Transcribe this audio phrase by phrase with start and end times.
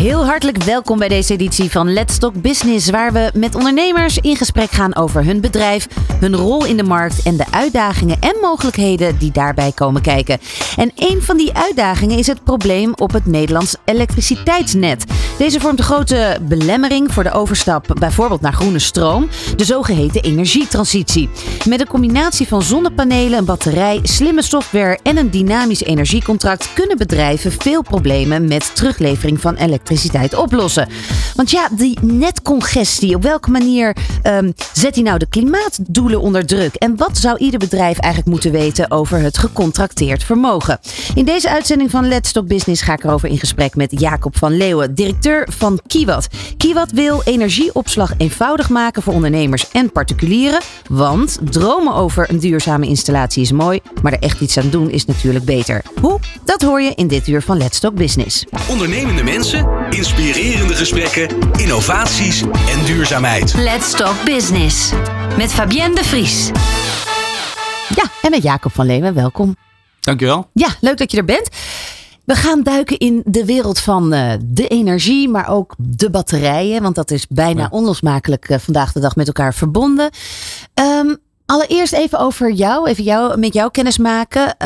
[0.00, 4.36] Heel hartelijk welkom bij deze editie van Let's Talk Business, waar we met ondernemers in
[4.36, 5.88] gesprek gaan over hun bedrijf,
[6.20, 10.38] hun rol in de markt en de uitdagingen en mogelijkheden die daarbij komen kijken.
[10.76, 15.04] En een van die uitdagingen is het probleem op het Nederlands elektriciteitsnet.
[15.38, 21.28] Deze vormt een grote belemmering voor de overstap bijvoorbeeld naar groene stroom, de zogeheten energietransitie.
[21.68, 27.52] Met een combinatie van zonnepanelen, een batterij, slimme software en een dynamisch energiecontract kunnen bedrijven
[27.52, 29.84] veel problemen met teruglevering van elektriciteit
[30.34, 30.88] oplossen.
[31.34, 36.74] Want ja, die netcongestie, op welke manier ehm, zet hij nou de klimaatdoelen onder druk?
[36.74, 40.78] En wat zou ieder bedrijf eigenlijk moeten weten over het gecontracteerd vermogen?
[41.14, 44.56] In deze uitzending van Let's Talk Business ga ik erover in gesprek met Jacob van
[44.56, 46.28] Leeuwen, directeur van Kiwat.
[46.56, 50.60] Kiwat wil energieopslag eenvoudig maken voor ondernemers en particulieren.
[50.88, 55.04] Want dromen over een duurzame installatie is mooi, maar er echt iets aan doen is
[55.04, 55.82] natuurlijk beter.
[56.00, 56.20] Hoe?
[56.44, 58.44] Dat hoor je in dit uur van Let's Talk Business.
[58.68, 63.54] Ondernemende mensen, inspirerende gesprekken, innovaties en duurzaamheid.
[63.54, 64.92] Let's Talk Business.
[65.36, 66.46] Met Fabienne de Vries.
[67.94, 69.56] Ja, en met Jacob van Leeuwen, welkom.
[70.00, 70.50] Dankjewel.
[70.52, 71.48] Ja, leuk dat je er bent.
[72.24, 76.82] We gaan duiken in de wereld van uh, de energie, maar ook de batterijen.
[76.82, 77.68] Want dat is bijna Ja.
[77.70, 80.10] onlosmakelijk uh, vandaag de dag met elkaar verbonden.
[80.74, 84.42] Um, allereerst even over jou, even jou, met jou kennis maken.
[84.42, 84.56] Uh,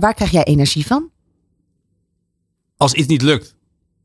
[0.00, 1.10] waar krijg jij energie van?
[2.76, 3.54] Als iets niet lukt.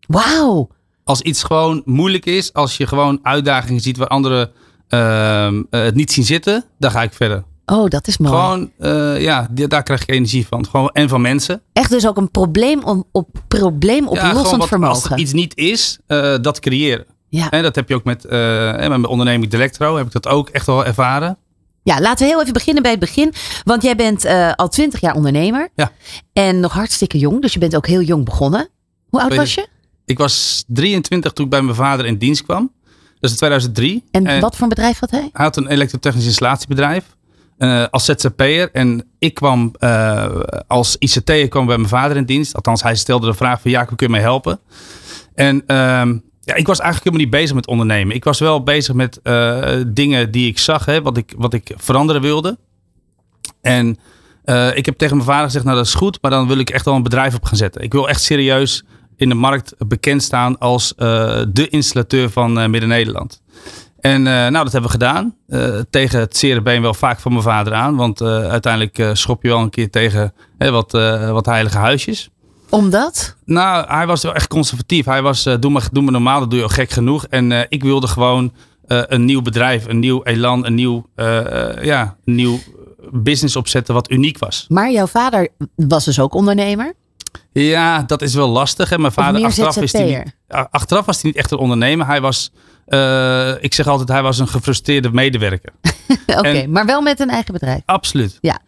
[0.10, 0.70] Wauw.
[1.04, 4.52] Als iets gewoon moeilijk is, als je gewoon uitdagingen ziet waar anderen
[4.90, 7.44] uh, het niet zien zitten, dan ga ik verder.
[7.66, 8.34] Oh, dat is mooi.
[8.34, 10.66] Gewoon, uh, ja, daar krijg ik energie van.
[10.66, 11.62] Gewoon, en van mensen.
[11.74, 14.96] Echt dus ook een probleem op, op probleem oplossend ja, wat, vermogen.
[14.96, 17.06] Als er iets niet is, uh, dat creëren.
[17.30, 17.50] Ja.
[17.50, 18.32] En dat heb je ook met, uh,
[18.76, 21.38] met mijn onderneming Delectro, heb ik dat ook echt wel ervaren.
[21.84, 23.34] Ja, laten we heel even beginnen bij het begin.
[23.64, 25.70] Want jij bent al twintig jaar ondernemer.
[25.76, 25.92] Ja.
[26.34, 27.42] En nog hartstikke jong.
[27.42, 28.70] Dus je bent ook heel jong begonnen.
[29.10, 29.68] Hoe oud was je?
[30.10, 32.72] Ik was 23 toen ik bij mijn vader in dienst kwam.
[32.84, 34.04] Dat is in 2003.
[34.12, 35.30] En, en wat voor een bedrijf had hij?
[35.34, 37.06] Hij had een elektrotechnisch installatiebedrijf.
[37.58, 38.72] Uh, als ZZP'er.
[38.72, 40.26] En ik kwam uh,
[40.68, 42.56] als ICT'er kwam bij mijn vader in dienst.
[42.56, 44.60] Althans, hij stelde de vraag van ja, kun je mij helpen?
[45.36, 45.66] En uh,
[46.40, 48.16] ja, ik was eigenlijk helemaal niet bezig met ondernemen.
[48.16, 51.74] Ik was wel bezig met uh, dingen die ik zag, hè, wat, ik, wat ik
[51.76, 52.58] veranderen wilde.
[53.62, 53.98] En
[54.74, 56.86] ik heb tegen mijn vader gezegd, nou dat is goed, maar dan wil ik echt
[56.86, 57.82] wel een bedrijf op gaan zetten.
[57.82, 58.84] Ik wil echt serieus
[59.20, 63.42] in de markt bekend staan als uh, de installateur van uh, Midden-Nederland.
[64.00, 65.36] En uh, nou, dat hebben we gedaan.
[65.90, 67.96] Tegen het zere been wel vaak van mijn vader aan.
[67.96, 70.92] Want uiteindelijk schop je wel een keer tegen hè, wat,
[71.32, 72.30] wat heilige huisjes.
[72.70, 73.36] Omdat?
[73.46, 75.06] Nou, hij was wel echt conservatief.
[75.06, 77.26] Hij was, doe, maar, doe maar normaal, dat doe je al gek genoeg.
[77.26, 78.54] En ik wilde gewoon
[78.88, 81.06] een nieuw bedrijf, een nieuw elan, een nieuw,
[81.82, 82.60] ja, een nieuw
[83.12, 84.66] business opzetten wat uniek was.
[84.70, 86.94] Maar jouw vader was dus ook ondernemer?
[87.52, 88.90] Ja, dat is wel lastig.
[88.90, 88.98] Hè?
[88.98, 92.06] Mijn vader, achteraf, is die niet, achteraf was hij niet echt een ondernemer.
[92.06, 92.52] Hij was,
[92.88, 95.72] uh, ik zeg altijd, hij was een gefrustreerde medewerker.
[96.28, 97.82] Oké, okay, maar wel met een eigen bedrijf.
[97.86, 98.38] Absoluut.
[98.42, 98.60] Ja.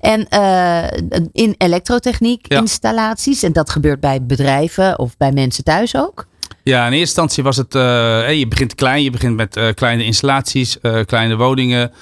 [0.00, 0.84] En uh,
[1.32, 2.58] in elektrotechniek ja.
[2.58, 6.26] installaties, en dat gebeurt bij bedrijven of bij mensen thuis ook?
[6.62, 10.04] Ja, in eerste instantie was het, uh, je begint klein, je begint met uh, kleine
[10.04, 11.92] installaties, uh, kleine woningen,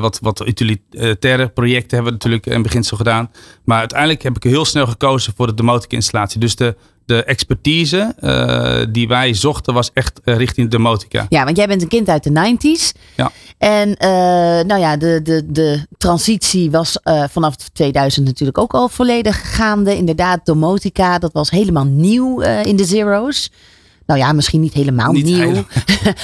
[0.00, 3.30] wat, wat utilitaire projecten hebben we natuurlijk in beginsel gedaan.
[3.64, 6.40] Maar uiteindelijk heb ik heel snel gekozen voor de domotica installatie.
[6.40, 8.14] Dus de, de expertise
[8.90, 11.26] die wij zochten was echt richting domotica.
[11.28, 12.98] Ja, want jij bent een kind uit de 90s.
[13.16, 13.30] Ja.
[13.58, 13.94] En
[14.66, 16.98] nou ja, de, de, de transitie was
[17.30, 19.96] vanaf 2000 natuurlijk ook al volledig gaande.
[19.96, 23.50] Inderdaad, domotica, dat was helemaal nieuw in de zero's.
[24.12, 25.54] Nou ja, misschien niet helemaal niet nieuw.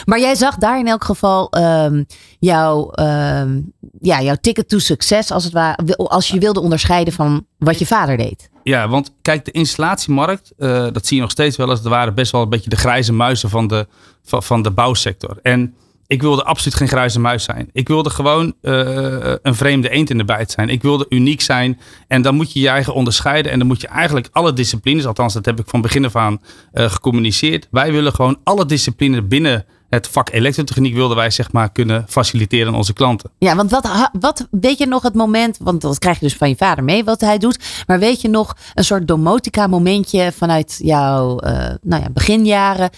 [0.04, 2.06] Maar jij zag daar in elk geval um,
[2.38, 7.46] jouw, um, ja, jouw ticket to succes, als, het ware, als je wilde onderscheiden van
[7.58, 8.50] wat je vader deed.
[8.62, 11.84] Ja, want kijk, de installatiemarkt, uh, dat zie je nog steeds wel eens.
[11.84, 13.86] Er waren best wel een beetje de grijze muizen van de,
[14.22, 15.38] van, van de bouwsector.
[15.42, 15.74] En
[16.08, 17.68] ik wilde absoluut geen grijze muis zijn.
[17.72, 20.68] Ik wilde gewoon uh, een vreemde eend in de bijt zijn.
[20.68, 21.80] Ik wilde uniek zijn.
[22.06, 23.52] En dan moet je je eigen onderscheiden.
[23.52, 26.40] En dan moet je eigenlijk alle disciplines, althans dat heb ik van begin af aan
[26.72, 27.68] uh, gecommuniceerd.
[27.70, 32.68] Wij willen gewoon alle disciplines binnen het vak elektrotechniek wilden wij zeg maar kunnen faciliteren
[32.68, 33.30] aan onze klanten.
[33.38, 36.48] Ja, want wat, wat weet je nog het moment, want dat krijg je dus van
[36.48, 37.84] je vader mee wat hij doet.
[37.86, 41.50] Maar weet je nog een soort domotica momentje vanuit jouw uh,
[41.82, 42.90] nou ja, beginjaren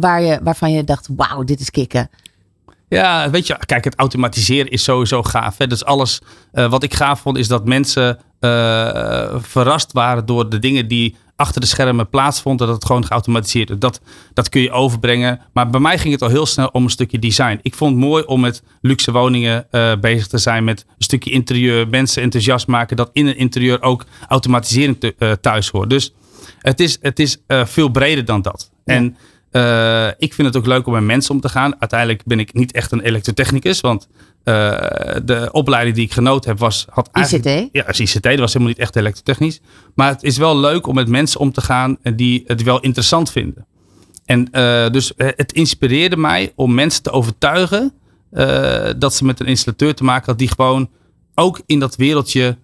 [0.00, 2.10] waar je, waarvan je dacht wauw dit is kicken.
[2.88, 5.58] Ja, weet je, kijk, het automatiseren is sowieso gaaf.
[5.58, 5.66] Hè?
[5.66, 6.20] Dus alles
[6.52, 11.16] uh, wat ik gaaf vond, is dat mensen uh, verrast waren door de dingen die
[11.36, 12.58] achter de schermen plaatsvond.
[12.58, 13.78] Dat het gewoon geautomatiseerd is.
[13.78, 14.00] Dat,
[14.34, 15.40] dat kun je overbrengen.
[15.52, 17.58] Maar bij mij ging het al heel snel om een stukje design.
[17.62, 20.64] Ik vond het mooi om met luxe woningen uh, bezig te zijn.
[20.64, 21.88] Met een stukje interieur.
[21.88, 25.90] Mensen enthousiast maken dat in een interieur ook automatisering te, thuis hoort.
[25.90, 26.12] Dus
[26.58, 28.70] het is, het is veel breder dan dat.
[28.84, 28.94] Ja.
[28.94, 29.16] En
[29.52, 31.74] uh, ik vind het ook leuk om met mensen om te gaan.
[31.78, 33.80] Uiteindelijk ben ik niet echt een elektrotechnicus.
[33.80, 34.08] Want
[34.44, 34.78] uh,
[35.24, 36.86] de opleiding die ik genoten heb was...
[36.90, 37.68] Had ICT?
[37.72, 38.22] Ja, als ICT.
[38.22, 39.60] Dat was helemaal niet echt elektrotechnisch.
[39.94, 43.30] Maar het is wel leuk om met mensen om te gaan die het wel interessant
[43.30, 43.66] vinden.
[44.24, 47.92] En uh, dus het inspireerde mij om mensen te overtuigen...
[48.98, 50.90] dat ze met een installateur te maken had die gewoon
[51.34, 52.56] ook in dat wereldje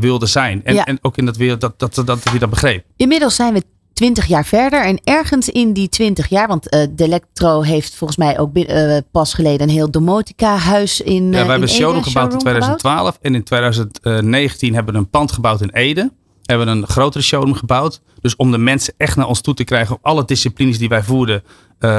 [0.00, 0.64] wilde zijn.
[0.64, 0.84] En, ja.
[0.84, 2.84] en ook in dat wereld dat, dat, dat, dat hij dat begreep.
[2.96, 3.62] Inmiddels zijn we
[3.94, 4.84] 20 jaar verder.
[4.84, 8.96] En ergens in die 20 jaar, want uh, de Electro heeft volgens mij ook uh,
[9.10, 11.22] pas geleden een heel domotica-huis in.
[11.22, 12.96] Uh, ja, wij hebben een showroom gebouwd in 2012.
[12.96, 13.18] Gebouwd?
[13.20, 16.12] En in 2019 hebben we een pand gebouwd in Ede.
[16.44, 18.00] Hebben we een grotere showroom gebouwd.
[18.20, 21.02] Dus om de mensen echt naar ons toe te krijgen op alle disciplines die wij
[21.02, 21.42] voerden.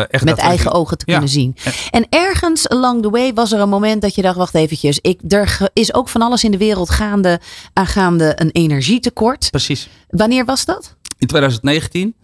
[0.10, 1.12] echt Met eigen ogen te ja.
[1.12, 1.56] kunnen zien.
[1.92, 5.00] En ergens along the way was er een moment dat je dacht: wacht eventjes.
[5.02, 7.40] Ik, er is ook van alles in de wereld gaande
[7.74, 9.52] aangaande een energietekort.
[9.52, 9.90] Precies.
[10.10, 10.96] Wanneer was dat?
[11.26, 12.16] In 2019.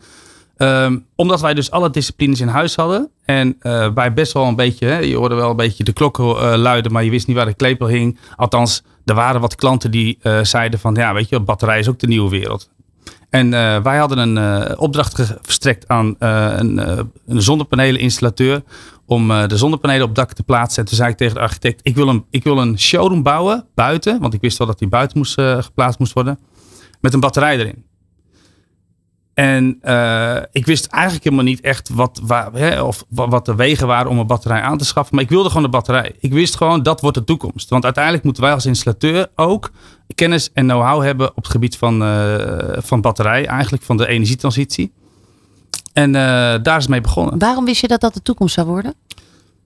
[0.57, 3.09] Um, omdat wij dus alle disciplines in huis hadden.
[3.25, 6.25] En uh, wij best wel een beetje, hè, je hoorde wel een beetje de klokken
[6.25, 8.19] uh, luiden, maar je wist niet waar de klepel hing.
[8.35, 11.99] Althans, er waren wat klanten die uh, zeiden van, ja weet je, batterij is ook
[11.99, 12.69] de nieuwe wereld.
[13.29, 13.49] En
[13.83, 16.77] wij hadden een opdracht verstrekt aan een,
[17.27, 18.63] een zonnepaneleninstallateur
[19.05, 20.81] om de zonnepanelen op dak te plaatsen.
[20.83, 23.65] En toen zei ik tegen de architect, ik wil een, ik wil een showroom bouwen
[23.75, 26.39] buiten, want ik wist wel dat die buiten moest, geplaatst moest worden,
[27.01, 27.83] met een batterij erin.
[29.41, 33.87] En uh, ik wist eigenlijk helemaal niet echt wat, waar, hè, of wat de wegen
[33.87, 35.15] waren om een batterij aan te schaffen.
[35.15, 36.15] Maar ik wilde gewoon een batterij.
[36.19, 37.69] Ik wist gewoon dat wordt de toekomst.
[37.69, 39.71] Want uiteindelijk moeten wij als installateur ook
[40.15, 43.45] kennis en know-how hebben op het gebied van, uh, van batterij.
[43.45, 44.93] Eigenlijk van de energietransitie.
[45.93, 46.13] En uh,
[46.63, 47.39] daar is mee begonnen.
[47.39, 48.93] Waarom wist je dat dat de toekomst zou worden?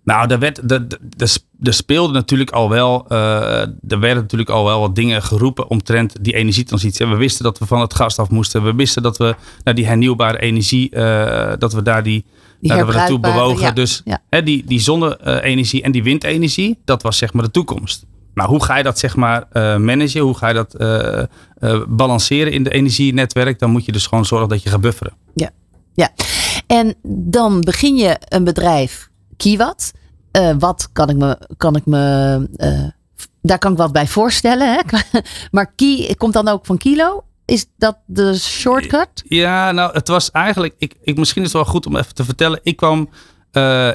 [0.05, 0.85] Nou, er, werd, er,
[1.17, 5.69] er, er speelde natuurlijk al wel, uh, er werden natuurlijk al wel wat dingen geroepen
[5.69, 7.07] omtrent die energietransitie.
[7.07, 8.63] We wisten dat we van het gas af moesten.
[8.63, 12.25] We wisten dat we naar die hernieuwbare energie, uh, dat we daar die,
[12.59, 13.61] die dat we naartoe bewogen.
[13.61, 14.21] Ja, dus ja.
[14.29, 18.05] Hè, die, die zonne-energie en die windenergie, dat was zeg maar de toekomst.
[18.33, 20.21] Maar hoe ga je dat zeg maar uh, managen?
[20.21, 20.77] Hoe ga je dat
[21.87, 23.59] balanceren in de energienetwerk?
[23.59, 25.13] Dan moet je dus gewoon zorgen dat je gaat bufferen.
[25.35, 25.49] Ja,
[25.93, 26.09] ja.
[26.67, 29.91] En dan begin je een bedrijf Kiwat.
[30.31, 32.89] Uh, wat kan ik me, kan ik me uh,
[33.45, 34.73] daar kan ik wat bij voorstellen.
[34.73, 34.81] Hè?
[35.51, 37.23] maar ki komt dan ook van kilo.
[37.45, 39.23] Is dat de shortcut?
[39.27, 40.75] Ja, nou, het was eigenlijk.
[40.77, 42.59] Ik, ik, misschien is het wel goed om even te vertellen.
[42.63, 43.09] Ik kwam
[43.51, 43.91] uh,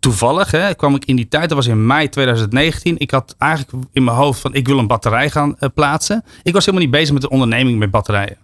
[0.00, 1.48] toevallig, hè, kwam ik in die tijd.
[1.48, 2.98] Dat was in mei 2019.
[2.98, 6.24] Ik had eigenlijk in mijn hoofd van ik wil een batterij gaan plaatsen.
[6.42, 8.36] Ik was helemaal niet bezig met de onderneming met batterijen.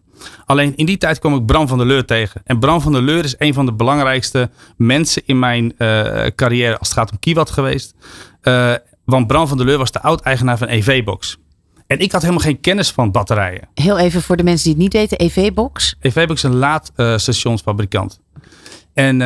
[0.44, 2.41] Alleen in die tijd kwam ik Bram van der Leur tegen.
[2.44, 6.79] En Bram van der Leur is een van de belangrijkste mensen in mijn uh, carrière
[6.79, 7.94] als het gaat om Kiwat geweest.
[8.43, 8.75] Uh,
[9.05, 11.38] want Bram van der Leur was de oud-eigenaar van EV-Box.
[11.87, 13.69] En ik had helemaal geen kennis van batterijen.
[13.75, 15.97] Heel even voor de mensen die het niet weten, EV-Box?
[16.00, 18.20] EV-Box is een laadstationsfabrikant.
[18.94, 19.20] en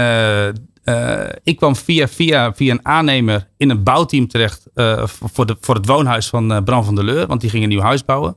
[1.43, 4.67] ik kwam via, via, via een aannemer in een bouwteam terecht
[5.05, 7.27] voor, de, voor het woonhuis van Bram van der Leur.
[7.27, 8.37] Want die ging een nieuw huis bouwen.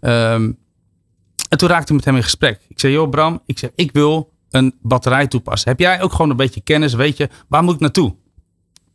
[0.00, 0.58] Um,
[1.54, 2.60] en toen raakte ik met hem in gesprek.
[2.68, 5.70] Ik zei, joh Bram, ik, zeg, ik wil een batterij toepassen.
[5.70, 6.94] Heb jij ook gewoon een beetje kennis?
[6.94, 8.14] Weet je, waar moet ik naartoe?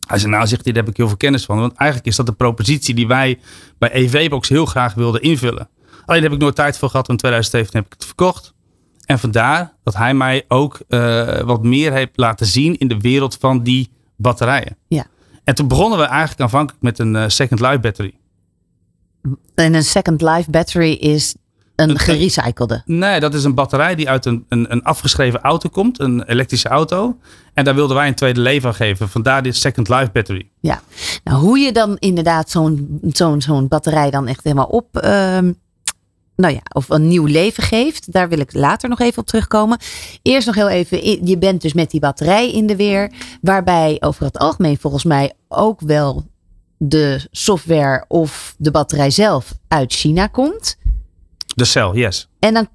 [0.07, 1.59] Hij zei, nou zegt hij, daar heb ik heel veel kennis van.
[1.59, 3.39] Want eigenlijk is dat de propositie die wij
[3.77, 5.69] bij EV-Box heel graag wilden invullen.
[6.05, 7.09] Alleen heb ik nooit tijd voor gehad.
[7.09, 8.53] In 2017 heb ik het verkocht.
[9.05, 13.37] En vandaar dat hij mij ook uh, wat meer heeft laten zien in de wereld
[13.39, 14.77] van die batterijen.
[14.87, 15.05] Ja.
[15.43, 18.13] En toen begonnen we eigenlijk aanvankelijk met een uh, second life battery.
[19.55, 21.35] En een second life battery is
[21.79, 22.81] een gerecyclede?
[22.85, 25.99] Nee, dat is een batterij die uit een, een, een, afgeschreven auto komt.
[25.99, 27.17] Een elektrische auto.
[27.53, 29.09] En daar wilden wij een tweede leven aan geven.
[29.09, 30.49] Vandaar dit second life battery.
[30.59, 30.81] Ja,
[31.23, 35.01] nou hoe je dan inderdaad zo'n zo'n zo'n batterij dan echt helemaal op...
[35.03, 35.37] Uh,
[36.35, 38.11] nou ja, of een nieuw leven geeft.
[38.11, 39.77] Daar wil ik later nog even op terugkomen.
[40.21, 43.11] Eerst nog heel even, je bent dus met die batterij in de weer.
[43.41, 46.25] Waarbij over het algemeen volgens mij ook wel
[46.77, 50.77] de software of de batterij zelf uit China komt.
[51.55, 52.27] De cel, yes.
[52.39, 52.67] En dan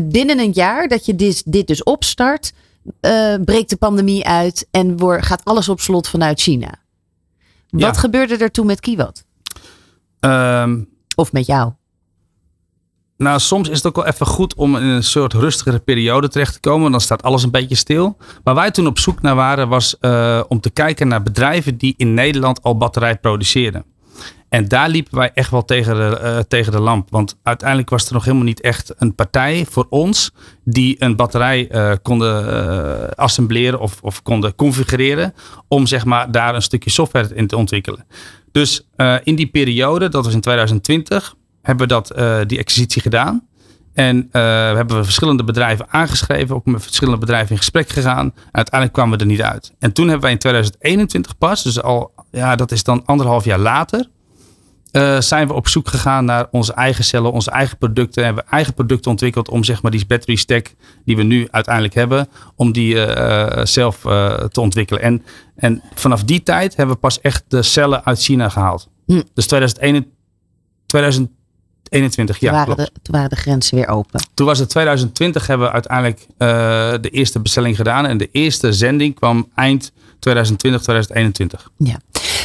[0.00, 2.52] binnen een jaar dat je dit, dit dus opstart,
[3.00, 6.74] uh, breekt de pandemie uit en wordt, gaat alles op slot vanuit China.
[7.68, 7.92] Wat Ja.
[7.92, 9.24] gebeurde er toen met Kiwat?
[10.20, 10.80] Ehm,
[11.16, 11.72] Of met jou?
[13.16, 16.52] nou, soms is het ook wel even goed om in een soort rustigere periode terecht
[16.52, 16.90] te komen.
[16.90, 18.16] Dan staat alles een beetje stil.
[18.44, 21.94] Waar wij toen op zoek naar waren, was eh, om te kijken naar bedrijven die
[21.96, 23.84] in Nederland al batterij produceerden.
[24.50, 27.10] En daar liepen wij echt wel tegen de, eh, tegen de lamp.
[27.10, 30.32] Want uiteindelijk was er nog helemaal niet echt een partij voor ons
[30.64, 35.34] die een batterij uh, konden uh, assembleren of, of konden configureren.
[35.68, 38.06] Om zeg maar daar een stukje software in te ontwikkelen.
[38.52, 38.88] Dus
[39.22, 42.14] in die periode, dat was in 2020, hebben we dat,
[42.48, 43.48] die acquisitie gedaan.
[43.94, 48.34] En uh, we hebben verschillende bedrijven aangeschreven, ook met verschillende bedrijven in gesprek gegaan.
[48.52, 49.72] Uiteindelijk kwamen we er niet uit.
[49.78, 53.58] En toen hebben wij in 2021 pas, dus al, ja, dat is dan anderhalf jaar
[53.58, 54.08] later,
[54.92, 58.22] uh, zijn we op zoek gegaan naar onze eigen cellen, onze eigen producten.
[58.22, 61.48] En hebben we eigen producten ontwikkeld om zeg maar die battery stack die we nu
[61.50, 64.00] uiteindelijk hebben, om die uh, zelf
[64.50, 65.02] te ontwikkelen.
[65.02, 65.24] En,
[65.56, 68.88] en vanaf die tijd hebben we pas echt de cellen uit China gehaald.
[69.06, 69.22] Hm.
[69.34, 70.12] Dus 2021,
[70.86, 71.30] 2000
[71.90, 72.48] 21, ja.
[72.48, 74.20] Toen waren, de, toen waren de grenzen weer open.
[74.34, 76.26] Toen was het 2020, hebben we uiteindelijk
[77.02, 78.06] de eerste bestelling gedaan.
[78.06, 81.70] En de eerste zending kwam eind 2020, 2021.
[81.76, 82.00] Ja.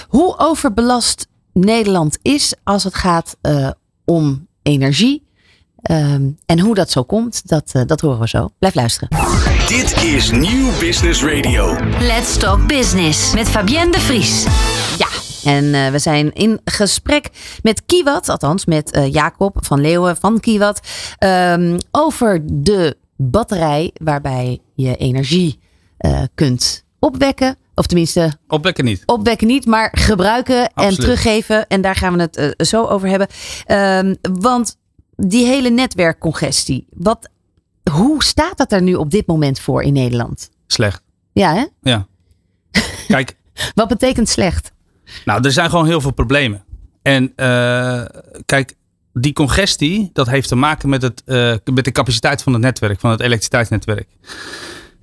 [0.07, 1.27] Hoe overbelast
[1.59, 3.69] Nederland is als het gaat uh,
[4.05, 5.27] om energie?
[5.91, 8.49] Um, en hoe dat zo komt, dat, uh, dat horen we zo.
[8.59, 9.09] Blijf luisteren.
[9.67, 11.77] Dit is Nieuw Business Radio.
[11.99, 14.43] Let's Talk Business met Fabienne de Vries.
[14.97, 15.07] Ja,
[15.51, 17.29] en uh, we zijn in gesprek
[17.61, 20.79] met Kiewat, althans met uh, Jacob van Leeuwen van Kiewat,
[21.19, 25.59] um, over de batterij waarbij je energie
[25.99, 27.57] uh, kunt opwekken.
[27.75, 28.31] Of tenminste.
[28.47, 29.03] Opwekken niet.
[29.05, 30.97] Opwekken niet, maar gebruiken Absoluut.
[30.97, 31.67] en teruggeven.
[31.67, 33.27] En daar gaan we het zo over hebben.
[33.67, 34.77] Um, want
[35.15, 36.87] die hele netwerkcongestie.
[36.89, 37.29] Wat,
[37.91, 40.49] hoe staat dat er nu op dit moment voor in Nederland?
[40.67, 41.01] Slecht.
[41.33, 41.65] Ja, hè?
[41.81, 42.07] Ja.
[43.07, 43.35] Kijk.
[43.75, 44.71] Wat betekent slecht?
[45.25, 46.63] Nou, er zijn gewoon heel veel problemen.
[47.01, 48.05] En uh,
[48.45, 48.75] kijk,
[49.13, 52.99] die congestie, dat heeft te maken met, het, uh, met de capaciteit van het netwerk,
[52.99, 54.07] van het elektriciteitsnetwerk.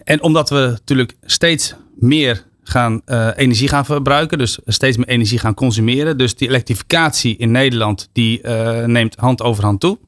[0.05, 5.39] En omdat we natuurlijk steeds meer gaan, uh, energie gaan verbruiken, dus steeds meer energie
[5.39, 6.19] gaan consumeren.
[6.19, 8.47] Dus die elektrificatie in Nederland, die
[8.87, 9.99] neemt hand over hand toe.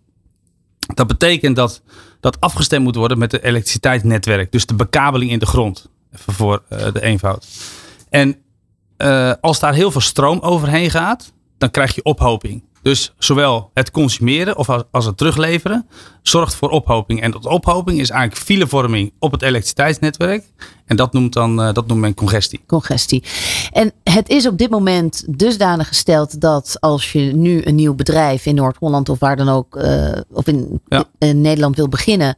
[0.94, 1.82] Dat betekent dat
[2.20, 4.52] dat afgestemd moet worden met het elektriciteitsnetwerk.
[4.52, 5.90] Dus de bekabeling in de grond.
[6.12, 7.46] Even voor de eenvoud.
[8.08, 8.36] En
[9.40, 12.62] als daar heel veel stroom overheen gaat, dan krijg je ophoping.
[12.84, 15.86] Dus zowel het consumeren of als, het terugleveren
[16.22, 17.20] zorgt voor ophoping.
[17.22, 20.44] En dat ophoping is eigenlijk filevorming op het elektriciteitsnetwerk.
[20.86, 22.60] En dat noemt, dan, uh, dat noemt men congestie.
[22.66, 23.24] Congestie.
[23.72, 28.46] En het is op dit moment dusdanig gesteld dat als je nu een nieuw bedrijf
[28.46, 31.04] in Noord-Holland of waar dan ook, uh, of in, ja.
[31.18, 32.36] in Nederland wil beginnen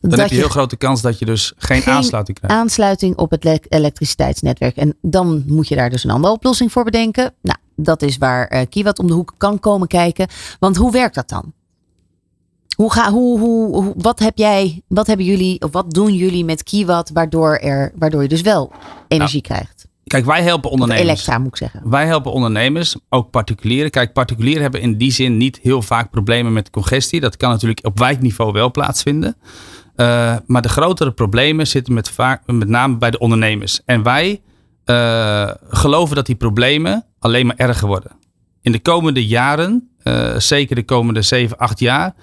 [0.00, 2.56] dan heb je heel grote kans dat je dus geen, geen aansluiting krijgt.
[2.56, 4.76] Aansluiting op het elektriciteitsnetwerk.
[4.76, 7.34] En dan moet je daar dus een andere oplossing voor bedenken.
[7.42, 10.28] Nou, dat is waar uh, Kiewat om de hoek kan komen kijken.
[10.58, 11.52] Want hoe werkt dat dan?
[12.76, 16.62] Hoe ga, hoe, hoe, wat, heb jij, wat hebben jullie, of wat doen jullie met
[16.62, 18.72] Kiewat waardoor, er, waardoor je dus wel
[19.08, 19.86] energie nou, krijgt?
[20.04, 21.04] Kijk, wij helpen ondernemers.
[21.04, 21.90] Of elektra moet ik zeggen.
[21.90, 23.90] Wij helpen ondernemers, ook particulieren.
[23.90, 27.20] Kijk, particulieren hebben in die zin niet heel vaak problemen met congestie.
[27.20, 29.36] Dat kan natuurlijk op wijkniveau wel plaatsvinden.
[29.96, 33.80] Uh, maar de grotere problemen zitten met, vaak, met name bij de ondernemers.
[33.84, 34.40] En wij
[34.90, 38.12] uh, geloven dat die problemen alleen maar erger worden.
[38.62, 42.14] In de komende jaren, uh, zeker de komende 7, 8 jaar,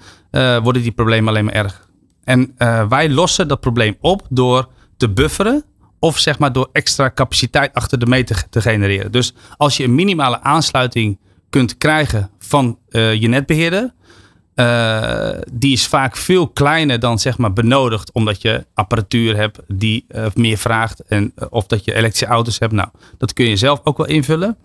[0.62, 1.84] worden die problemen alleen maar erger.
[2.24, 2.54] En
[2.88, 5.64] wij lossen dat probleem op door te bufferen
[5.98, 9.12] of zeg maar door extra capaciteit achter de meter te genereren.
[9.12, 11.18] Dus als je een minimale aansluiting
[11.50, 13.94] kunt krijgen van je netbeheerder,
[14.56, 20.04] uh, die is vaak veel kleiner dan zeg maar benodigd, omdat je apparatuur hebt die
[20.08, 21.00] uh, meer vraagt.
[21.00, 22.72] En, uh, of dat je elektrische auto's hebt.
[22.72, 24.56] Nou, dat kun je zelf ook wel invullen.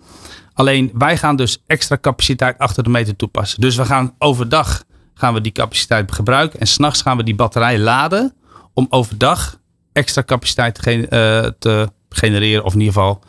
[0.53, 3.61] Alleen wij gaan dus extra capaciteit achter de meter toepassen.
[3.61, 4.83] Dus we gaan overdag
[5.13, 6.59] gaan we die capaciteit gebruiken.
[6.59, 8.33] En s'nachts gaan we die batterij laden
[8.73, 9.59] om overdag
[9.93, 12.63] extra capaciteit te, te genereren.
[12.63, 13.23] Of in ieder geval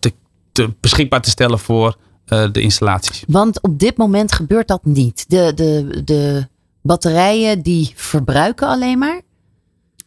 [0.00, 0.12] te,
[0.52, 1.96] te beschikbaar te stellen voor
[2.28, 3.24] de installaties.
[3.26, 5.24] Want op dit moment gebeurt dat niet.
[5.30, 6.46] De, de, de
[6.82, 9.20] batterijen die verbruiken alleen maar.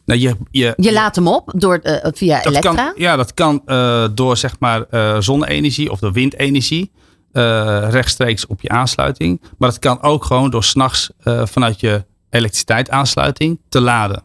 [0.04, 2.74] Nou, je, je, je laat hem op door, uh, via dat elektra?
[2.74, 4.86] Kan, ja, dat kan uh, door zeg maar
[5.22, 6.90] zonne-energie of door windenergie.
[7.32, 9.40] rechtstreeks op je aansluiting.
[9.58, 11.10] Maar dat kan ook gewoon door s'nachts
[11.44, 14.22] vanuit je elektriciteitsaansluiting te laden.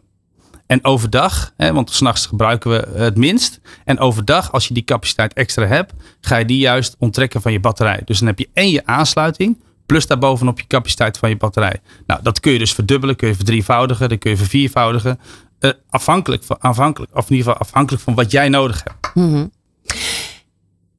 [0.68, 3.60] En overdag, hè, want s'nachts gebruiken we het minst.
[3.84, 7.60] En overdag, als je die capaciteit extra hebt, ga je die juist onttrekken van je
[7.60, 8.02] batterij.
[8.04, 11.80] Dus dan heb je en je aansluiting, plus daarbovenop je capaciteit van je batterij.
[12.06, 15.18] Nou, dat kun je dus verdubbelen, kun je verdrievoudigen, dan kun je verviervoudigen.
[15.60, 19.10] Uh, afhankelijk, van, afhankelijk, of in ieder geval afhankelijk van wat jij nodig hebt.
[19.14, 19.50] -hmm.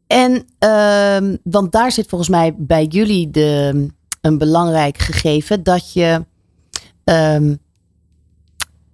[0.08, 3.88] En, uh, want daar zit volgens mij bij jullie de,
[4.22, 6.26] een belangrijk gegeven dat je.
[7.04, 7.60] Um,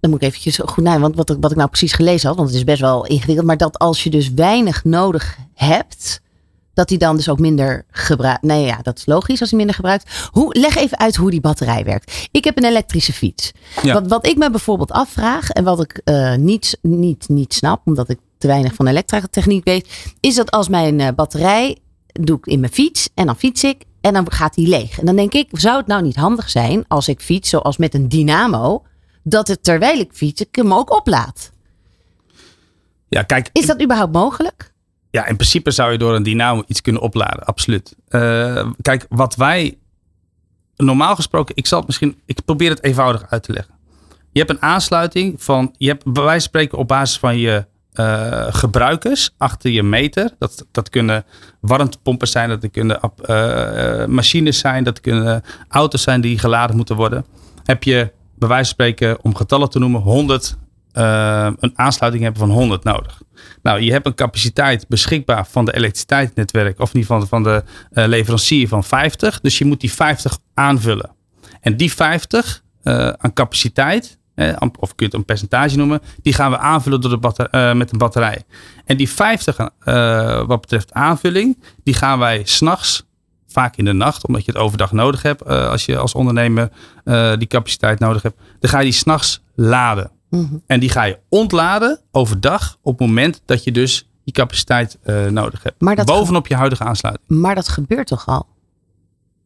[0.05, 2.49] dan moet ik eventjes goed naar, want wat, wat ik nou precies gelezen had, want
[2.49, 6.23] het is best wel ingewikkeld, maar dat als je dus weinig nodig hebt,
[6.73, 8.41] Dat hij dan dus ook minder gebruikt.
[8.41, 10.29] Nee, ja, dat is logisch als hij minder gebruikt.
[10.31, 12.27] Hoe, leg even uit hoe die batterij werkt.
[12.31, 13.51] Ik heb een elektrische fiets.
[13.81, 13.93] Ja.
[13.93, 18.09] Wat, wat ik me bijvoorbeeld afvraag en wat ik eh, niet, niet, niet snap, omdat
[18.09, 22.59] ik te weinig van elektrotechniek weet, is dat als mijn eh, batterij doe ik in
[22.59, 24.99] mijn fiets en dan fiets ik en dan gaat die leeg.
[24.99, 27.93] En dan denk ik, zou het nou niet handig zijn als ik fiets zoals met
[27.93, 28.83] een dynamo,
[29.27, 31.51] dat het terwijl ik fiets, ik hem ook oplaad?
[33.09, 34.73] Ja, kijk, Is dat überhaupt mogelijk?
[35.11, 37.95] Ja, in principe zou je door een dynamo iets kunnen opladen, absoluut.
[38.07, 39.77] Eh, kijk, wat wij
[40.75, 43.73] normaal gesproken, ik zal het misschien, ik probeer het eenvoudig uit te leggen.
[44.31, 49.33] Je hebt een aansluiting van, je hebt van spreken op basis van je eh, gebruikers
[49.37, 50.31] achter je meter.
[50.39, 51.25] Dat, dat kunnen
[51.59, 57.25] warmtepompen zijn, dat kunnen eh, machines zijn, dat kunnen auto's zijn die geladen moeten worden.
[57.63, 60.57] Heb je bij wijze van spreken, om getallen te noemen, 100,
[60.91, 63.21] eh, een aansluiting hebben van 100 nodig.
[63.61, 68.07] Nou, je hebt een capaciteit beschikbaar van de elektriciteitsnetwerk, of niet van, van de eh,
[68.07, 69.41] leverancier van 50.
[69.41, 71.15] Dus je moet die 50 aanvullen.
[71.61, 76.33] En die 50 eh, aan capaciteit, eh, of kun je het een percentage noemen, die
[76.33, 78.43] gaan we aanvullen door de met een batterij.
[78.85, 83.05] En die 50 eh, wat betreft aanvulling, die gaan wij s'nachts,
[83.55, 86.69] vaak in de nacht, omdat je het overdag nodig hebt, eh, als je als ondernemer
[87.03, 90.11] eh, die capaciteit nodig hebt, dan ga je die s'nachts laden.
[90.67, 95.25] En die ga je ontladen overdag op het moment dat je dus die capaciteit eh,
[95.25, 95.81] nodig hebt.
[95.81, 97.29] Maar dat- Bovenop je huidige aansluiting.
[97.29, 98.45] Maar dat gebeurt toch al?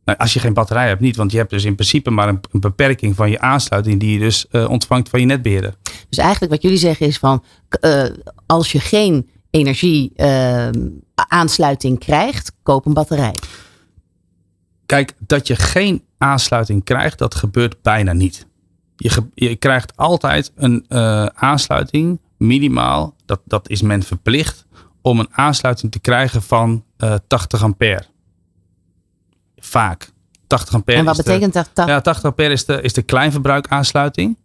[0.05, 1.15] Nou, als je geen batterij hebt, niet.
[1.15, 4.19] Want je hebt dus in principe maar een, een beperking van je aansluiting die je
[4.19, 5.73] dus ontvangt van je netbeheerder.
[6.09, 7.43] Dus eigenlijk wat jullie zeggen is van,
[8.45, 10.69] als je geen energie eh,
[11.15, 13.35] aansluiting krijgt, koop een batterij.
[14.89, 18.47] Kijk, dat je geen aansluiting krijgt, dat gebeurt bijna niet.
[18.95, 24.65] Je, ge- je krijgt altijd een eh, aansluiting, minimaal, dat, dat is men verplicht,
[25.01, 28.03] om een aansluiting te krijgen van eh 80 ampère.
[29.57, 30.11] Vaak.
[30.47, 31.69] 80 ampère en wat de- betekent dat?
[31.87, 34.37] Ja, 80 ampère is de, is de kleinverbruikaansluiting.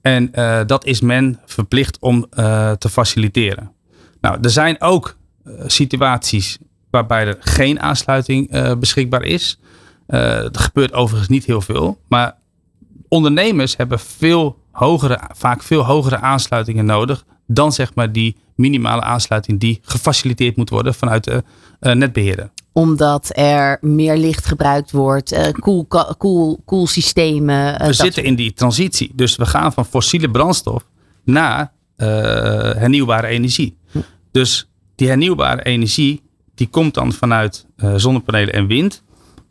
[0.00, 3.72] En eh, dat is men verplicht om eh, te faciliteren.
[4.20, 6.58] Nou, er zijn ook eh, situaties
[6.96, 9.58] waarbij er geen aansluiting eh, beschikbaar is.
[10.06, 11.98] Er gebeurt overigens niet heel veel.
[12.08, 12.36] Maar
[13.08, 19.60] ondernemers hebben veel hogere, vaak veel hogere aansluitingen nodig dan zeg maar die minimale aansluiting
[19.60, 21.44] die gefaciliteerd moet worden vanuit de
[21.80, 22.50] eh, netbeheerder.
[22.72, 25.86] Omdat er meer licht gebruikt wordt, koel,
[26.18, 27.78] koel, koelsystemen.
[27.86, 29.12] We zitten in die transitie.
[29.14, 30.86] Dus we gaan van fossiele brandstof
[31.24, 33.76] naar hernieuwbare energie.
[34.32, 36.22] Dus die hernieuwbare energie,
[36.56, 39.02] die komt dan vanuit eh, zonnepanelen en wind.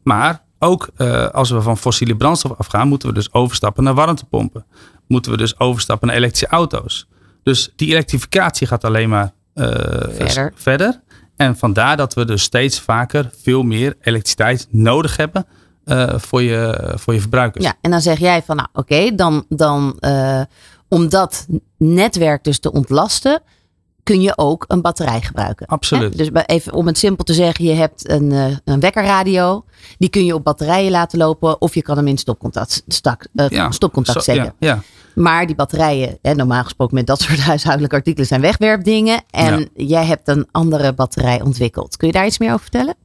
[0.04, 4.66] Maar ook eh, als we van fossiele brandstof afgaan, moeten we dus overstappen naar warmtepompen.
[5.08, 7.08] Moeten we dus overstappen naar elektrische auto's.
[7.44, 9.66] Dus die elektrificatie gaat alleen maar eh,
[10.10, 10.52] Verder.
[10.56, 11.02] verder.
[11.36, 15.46] En vandaar dat we dus steeds vaker veel meer elektriciteit nodig hebben
[16.16, 17.66] voor, je, voor je verbruikers.
[17.66, 20.00] Ja, en dan zeg jij van, nou oké, dan, dan
[20.88, 23.42] om dat netwerk dus te ontlasten,
[24.06, 25.68] kun je ook een batterij gebruiken.
[25.68, 26.18] Absoluut.
[26.18, 26.30] Hè?
[26.30, 29.66] Dus even om het simpel te zeggen, je hebt een, eh, een wekkerradio,
[29.98, 33.50] die kun je op batterijen laten lopen, of je kan hem in stopcontact, stak, eh,
[33.50, 34.54] Ja, stopcontact zo- zetten.
[34.60, 34.82] Ja, ja.
[35.16, 39.24] Maar die batterijen, hè, normaal gesproken met dat soort huishoudelijke artikelen, zijn wegwerpdingen.
[39.30, 41.98] En jij hebt een andere batterij ontwikkeld.
[41.98, 42.96] Kun je daar iets meer over vertellen?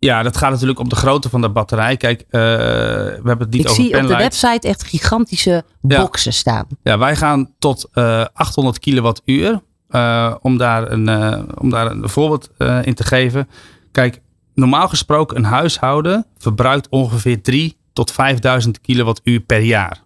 [0.00, 1.96] ja, dat gaat natuurlijk om de grootte van de batterij.
[1.96, 6.32] Kijk, eh, we hebben het niet Ik over zie op de website echt gigantische boxen
[6.32, 6.66] staan.
[6.82, 9.60] Ja, wij gaan tot eh 800 kilowattuur.
[9.88, 13.48] Eh, om, daar een, eh, om daar een voorbeeld eh, in te geven.
[13.92, 14.20] Kijk,
[14.54, 20.02] normaal gesproken een huishouden verbruikt ongeveer 3 tot 5000 kilowattuur per jaar.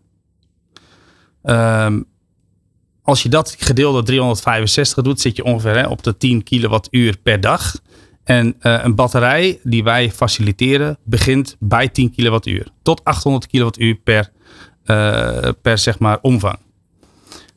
[1.43, 2.01] Ehm,
[3.03, 7.17] als je dat gedeeld door 365 doet, zit je ongeveer hè, op de 10 kilowattuur
[7.23, 7.81] per dag.
[8.25, 12.69] En een batterij die wij faciliteren begint bij 10 kilowattuur.
[12.83, 14.33] Tot 800 kilowattuur per,
[15.63, 16.59] per zeg maar omvang.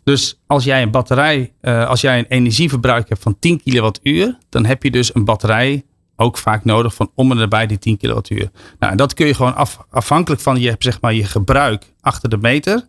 [0.06, 4.66] Dus als jij een batterij, eh, als jij een energieverbruik hebt van 10 kilowattuur, dan
[4.66, 8.52] heb je dus een batterij ook vaak nodig van om en nabij die 10 kilowattuur.
[8.80, 12.30] Nou, en dat kun je gewoon af, afhankelijk van je, zeg maar, je gebruik achter
[12.30, 12.88] de meter,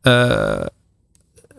[0.00, 0.66] eh,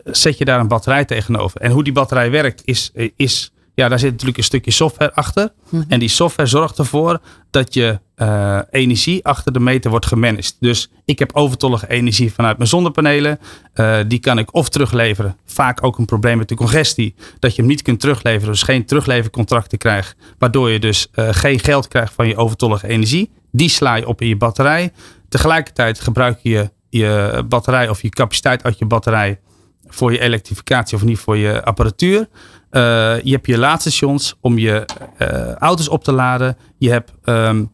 [0.04, 1.60] zet je daar een batterij tegenover.
[1.60, 5.52] En hoe die batterij werkt is, is ja, daar zit natuurlijk een stukje software achter.
[5.88, 10.56] En die software zorgt ervoor dat je eh, energie achter de meter wordt gemanaged.
[10.60, 13.38] Dus ik heb overtollige energie vanuit mijn zonnepanelen.
[13.72, 15.36] Eh, die kan ik of terugleveren.
[15.44, 17.14] Vaak ook een probleem met de congestie.
[17.38, 18.52] Dat je hem niet kunt terugleveren.
[18.52, 20.16] Dus geen teruglevercontracten krijgt.
[20.38, 23.30] Waardoor je dus eh, geen geld krijgt van je overtollige energie.
[23.52, 24.92] Die sla je op in je batterij.
[25.28, 29.40] Tegelijkertijd gebruik je je batterij of je capaciteit uit je batterij
[29.86, 32.28] voor je elektrificatie of niet voor je apparatuur.
[32.70, 34.84] Eh, je hebt je laadstations om je
[35.16, 36.56] eh, auto's op te laden.
[36.78, 37.64] Je hebt ehm,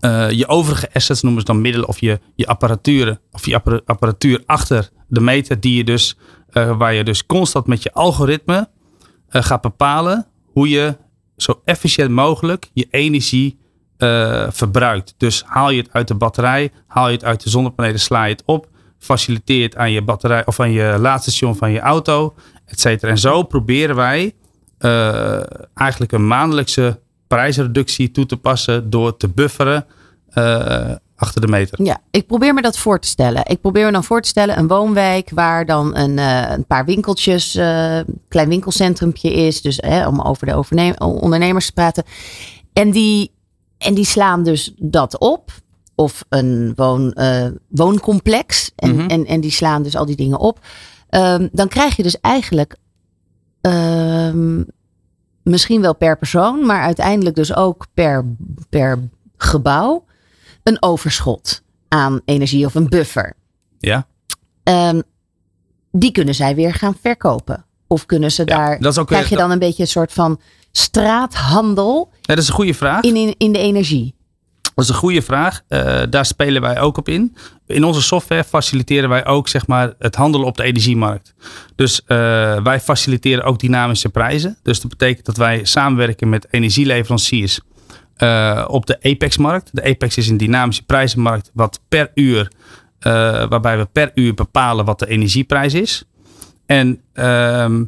[0.00, 3.80] eh, je overige assets, noemen ze dan middelen, of je, je apparatuur, of je appara-
[3.84, 6.16] apparatuur achter de meter, die je dus,
[6.52, 8.68] waar je dus constant met je algoritme
[9.28, 10.96] gaat bepalen hoe je
[11.36, 13.58] zo efficiënt mogelijk je energie
[14.48, 15.14] verbruikt.
[15.16, 18.32] Dus haal je het uit de batterij, haal je het uit de zonnepanelen, sla je
[18.32, 22.34] het op, faciliteer het aan je batterij of aan je laadstation van je auto,
[22.66, 23.10] et cetera.
[23.10, 24.34] En zo proberen wij
[24.78, 25.40] eh,
[25.74, 29.86] eigenlijk een maandelijkse prijsreductie toe te passen door te bufferen
[30.28, 31.82] eh, achter de meter.
[31.84, 33.42] Ja, ik probeer me dat voor te stellen.
[33.46, 36.84] Ik probeer me dan voor te stellen een woonwijk waar dan een, eh, een paar
[36.84, 37.98] winkeltjes, eh
[38.28, 39.62] klein winkelcentrumpje is.
[39.62, 42.04] Dus hè, om over de ondernemers te praten.
[42.72, 43.32] En die,
[43.78, 45.50] en die slaan dus dat op.
[45.94, 47.16] Of een woon,
[47.68, 48.72] wooncomplex.
[48.76, 49.08] En, Mhm.
[49.08, 50.58] en, en die slaan dus al die dingen op.
[51.16, 52.76] Ehm, dan krijg je dus eigenlijk
[53.60, 54.62] ehm,
[55.42, 58.24] misschien wel per persoon, maar uiteindelijk dus ook per,
[58.68, 60.04] per gebouw
[60.62, 63.34] een overschot aan energie of een buffer.
[63.78, 64.06] Ja,
[64.62, 65.00] Ehm,
[65.92, 67.64] die kunnen zij weer gaan verkopen.
[67.86, 68.78] Of kunnen ze Ja, daar.
[68.80, 70.40] dat is ook krijg je weer- dan een beetje een soort van
[70.72, 73.02] straathandel Ja, dat is een goede vraag.
[73.02, 74.14] in, in, in de energie?
[74.76, 75.62] Dat is een goede vraag.
[75.68, 77.36] Eh, daar spelen wij ook op in.
[77.66, 81.34] In onze software faciliteren wij ook zeg maar, het handelen op de energiemarkt.
[81.74, 82.16] Dus eh,
[82.62, 84.58] wij faciliteren ook dynamische prijzen.
[84.62, 87.60] Dus dat betekent dat wij samenwerken met energieleveranciers
[88.16, 89.70] eh, op de Apex-markt.
[89.72, 92.52] De Apex is een dynamische prijzenmarkt wat per uur,
[93.48, 96.04] waarbij we per uur bepalen wat de energieprijs is.
[96.66, 97.84] En ehm,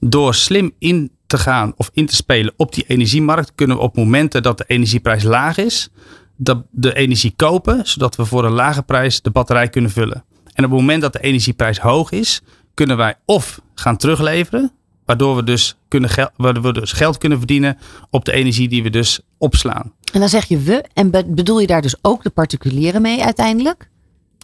[0.00, 3.96] door slim in te gaan of in te spelen op die energiemarkt, kunnen we op
[3.96, 5.88] momenten dat de energieprijs laag is,
[6.36, 10.24] de, de energie kopen, zodat we voor een lage prijs de batterij kunnen vullen.
[10.44, 12.42] En op het moment dat de energieprijs hoog is,
[12.74, 14.72] kunnen wij of gaan terugleveren,
[15.04, 17.78] waardoor we dus, kunnen gel- waardoor we dus geld kunnen verdienen
[18.10, 19.92] op de energie die we dus opslaan.
[20.12, 20.84] En dan zeg je we.
[20.92, 23.90] En be- bedoel je daar dus ook de particulieren mee uiteindelijk?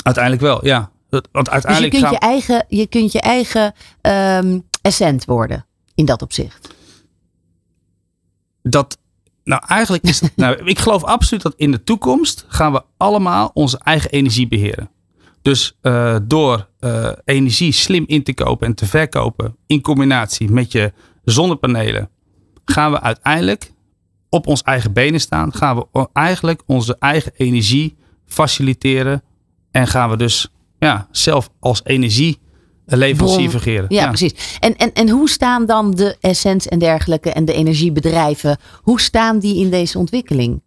[0.02, 0.90] Uiteindelijk wel, ja.
[1.08, 5.66] Want Dus je uiteindelijk kunt gaan je eigen, je kunt je eigen ehm essent worden
[6.02, 6.74] in dat opzicht.
[8.62, 8.98] dat.
[9.44, 10.22] Nou, eigenlijk is.
[10.36, 14.90] nou, ik geloof absoluut dat in de toekomst gaan we allemaal onze eigen energie beheren.
[15.42, 20.72] Dus eh, door eh, energie slim in te kopen en te verkopen in combinatie met
[20.72, 20.92] je
[21.24, 22.08] zonnepanelen,
[22.64, 23.72] gaan we uiteindelijk
[24.28, 25.54] op ons eigen benen staan.
[25.54, 29.22] Gaan we eigenlijk onze eigen energie faciliteren
[29.70, 31.82] en gaan we dus ja, zelf als
[32.86, 33.50] Bron.
[33.50, 33.84] fungeren.
[33.88, 34.56] Ja, precies.
[34.60, 39.38] En, en, en hoe staan dan de essence en dergelijke en de energiebedrijven, hoe staan
[39.38, 40.62] die in deze ontwikkeling?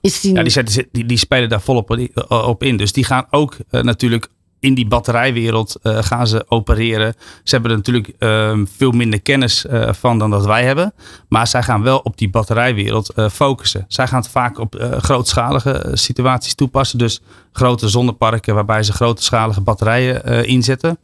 [0.00, 2.76] Is die, Ja, die, die, die spelen daar volop op in.
[2.76, 4.28] Dus die gaan ook eh, natuurlijk
[4.62, 7.14] in die batterijwereld eh, gaan ze opereren.
[7.42, 10.92] Ze hebben er natuurlijk ehm, veel minder kennis eh, van dan dat wij hebben.
[11.28, 13.84] Maar zij gaan wel op die batterijwereld eh, focussen.
[13.88, 16.98] Zij gaan het vaak op grootschalige situaties toepassen.
[16.98, 17.20] Dus
[17.52, 20.98] grote zonneparken waarbij ze grootschalige batterijen inzetten.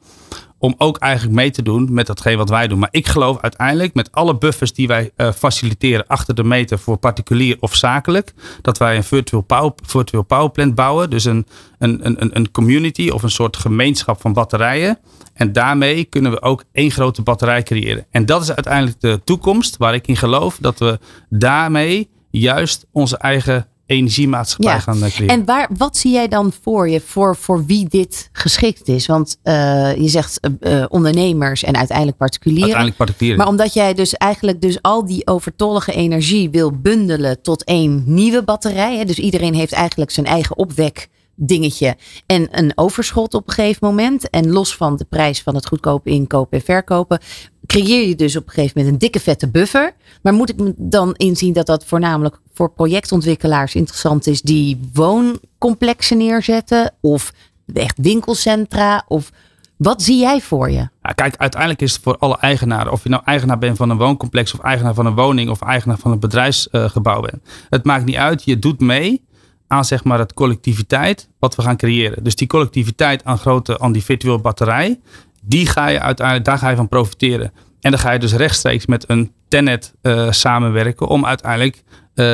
[0.59, 2.79] Om ook eigenlijk mee te doen met datgene wat wij doen.
[2.79, 6.97] Maar ik geloof uiteindelijk met alle buffers die wij eh, faciliteren achter de meter voor
[6.97, 8.35] particulier of zakelijk.
[8.63, 11.11] Dat wij een virtual power, virtual power plant bouwen.
[11.11, 11.47] Dus een,
[11.79, 14.99] een, een, een community of een soort gemeenschap van batterijen.
[15.35, 18.07] En daarmee kunnen we ook één grote batterij creëren.
[18.11, 20.59] En dat is uiteindelijk de toekomst waar ik in geloof.
[20.61, 24.81] Dat we daarmee juist onze eigen energiemaatschappij Ja.
[24.81, 25.37] gaan eh, creëren.
[25.37, 29.07] En waar, wat zie jij dan voor je, voor, voor wie dit geschikt is?
[29.07, 32.63] Want eh, je zegt eh, ondernemers en uiteindelijk particulieren.
[32.63, 33.39] uiteindelijk particulieren.
[33.39, 38.43] Maar omdat jij dus eigenlijk dus al die overtollige energie wil bundelen tot één nieuwe
[38.43, 38.97] batterij.
[38.97, 39.05] Hè?
[39.05, 41.97] Dus iedereen heeft eigenlijk zijn eigen opwek dingetje
[42.27, 44.31] en een overschot op een gegeven moment.
[44.31, 47.21] En los van de prijs van het goedkope inkopen en verkopen,
[47.67, 49.95] creëer je dus op een gegeven moment een dikke vette buffer.
[50.23, 56.95] Maar moet ik dan inzien dat dat voornamelijk voor projectontwikkelaars interessant is die wooncomplexen neerzetten
[57.01, 57.33] of
[57.75, 59.31] echt winkelcentra of
[59.77, 60.89] wat zie jij voor je?
[61.03, 63.97] Ja, kijk, uiteindelijk is het voor alle eigenaren, of je nou eigenaar bent van een
[63.97, 67.43] wooncomplex of eigenaar van een woning of eigenaar van een bedrijfsgebouw bent.
[67.69, 69.27] Het maakt niet uit, je doet mee
[69.69, 72.25] aan zeg maar het collectiviteit wat we gaan creëren.
[72.25, 75.01] Dus die collectiviteit aan grote, aan die virtuele batterij,
[75.43, 77.53] die ga je uiteindelijk, daar ga je van profiteren.
[77.81, 81.83] En dan ga je dus rechtstreeks met een tenet eh, samenwerken om uiteindelijk
[82.15, 82.25] eh,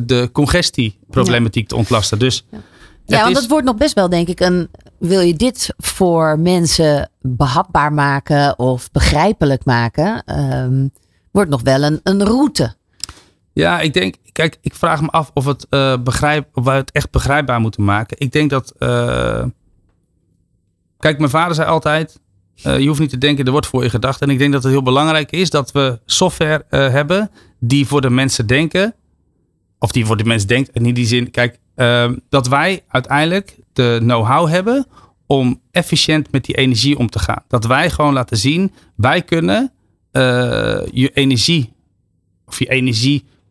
[0.00, 2.18] de congestieproblematiek te ontlasten.
[2.18, 2.44] Dus
[3.06, 4.68] Ja, want is- het wordt nog best wel, denk ik, een.
[4.98, 10.22] Wil je dit voor mensen behapbaar maken of begrijpelijk maken?
[10.26, 10.86] ehm,
[11.30, 12.74] wordt nog wel een, een route.
[13.52, 16.90] Ja, ik denk, kijk, ik vraag me af of, het, eh begrijp, of wij het
[16.90, 18.16] echt begrijpbaar moeten maken.
[18.20, 19.44] Ik denk dat, eh,
[20.98, 22.20] kijk, mijn vader zei altijd,
[22.62, 24.20] eh, je hoeft niet te denken, er wordt voor je gedacht.
[24.20, 28.10] En ik denk dat het heel belangrijk is dat we software hebben die voor de
[28.10, 28.94] mensen denken.
[29.78, 31.58] Of die voor de mensen denkt, in die zin, kijk,
[32.28, 34.86] dat wij uiteindelijk de know-how hebben
[35.26, 37.42] om efficiënt met die energie om te gaan.
[37.48, 39.72] Dat wij gewoon laten zien, wij kunnen
[40.92, 41.72] je energie,
[42.46, 42.68] of je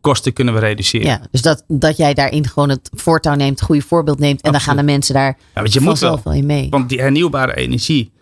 [0.02, 1.06] energiekosten kunnen we reduceren.
[1.06, 4.40] Ja, dus dat, dat jij daarin gewoon het voortouw neemt, het goede voorbeeld neemt.
[4.40, 6.66] En dan gaan de mensen daar ja, want je moet wel, wel in mee.
[6.70, 8.12] Want die hernieuwbare energie,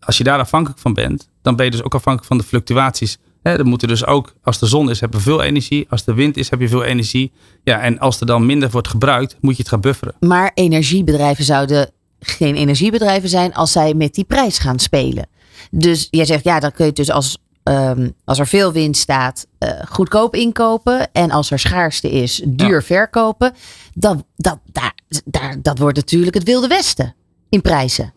[0.00, 3.18] als je daar afhankelijk van bent, dan ben je dus ook afhankelijk van de fluctuaties.
[3.42, 5.86] He, dan moeten dus ook, als de zon is, heb je veel energie.
[5.88, 7.32] Als de wind is, heb je veel energie.
[7.64, 10.14] Ja, en als er dan minder wordt gebruikt, moet je het gaan bufferen.
[10.20, 11.90] Maar energiebedrijven zouden
[12.20, 15.28] geen energiebedrijven zijn als zij met die prijs gaan spelen.
[15.70, 19.46] Dus jij zegt, ja, dan kun je dus als, ehm, als er veel wind staat,
[19.58, 21.12] uh, goedkoop inkopen.
[21.12, 23.54] En als er schaarste is, duur verkopen.
[23.94, 24.94] Dan, dat, daar,
[25.24, 27.14] daar, dat wordt natuurlijk het Wilde Westen
[27.48, 28.12] in prijzen.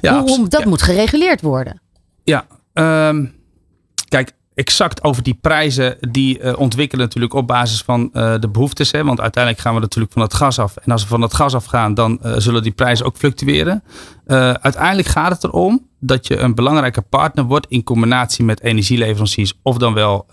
[0.00, 1.80] Ja, Hoe, dat moet gereguleerd worden.
[2.24, 2.46] Ja,
[3.08, 3.34] um,
[4.08, 8.92] kijk, exact over die prijzen, die uh, ontwikkelen natuurlijk op basis van uh, de behoeftes.
[8.92, 9.04] Hè?
[9.04, 10.76] Want uiteindelijk gaan we natuurlijk van het gas af.
[10.76, 13.82] En als we van het gas afgaan, dan uh, zullen die prijzen ook fluctueren.
[14.26, 19.76] uiteindelijk gaat het erom dat je een belangrijke partner wordt in combinatie met energieleveranciers of
[19.76, 20.26] dan wel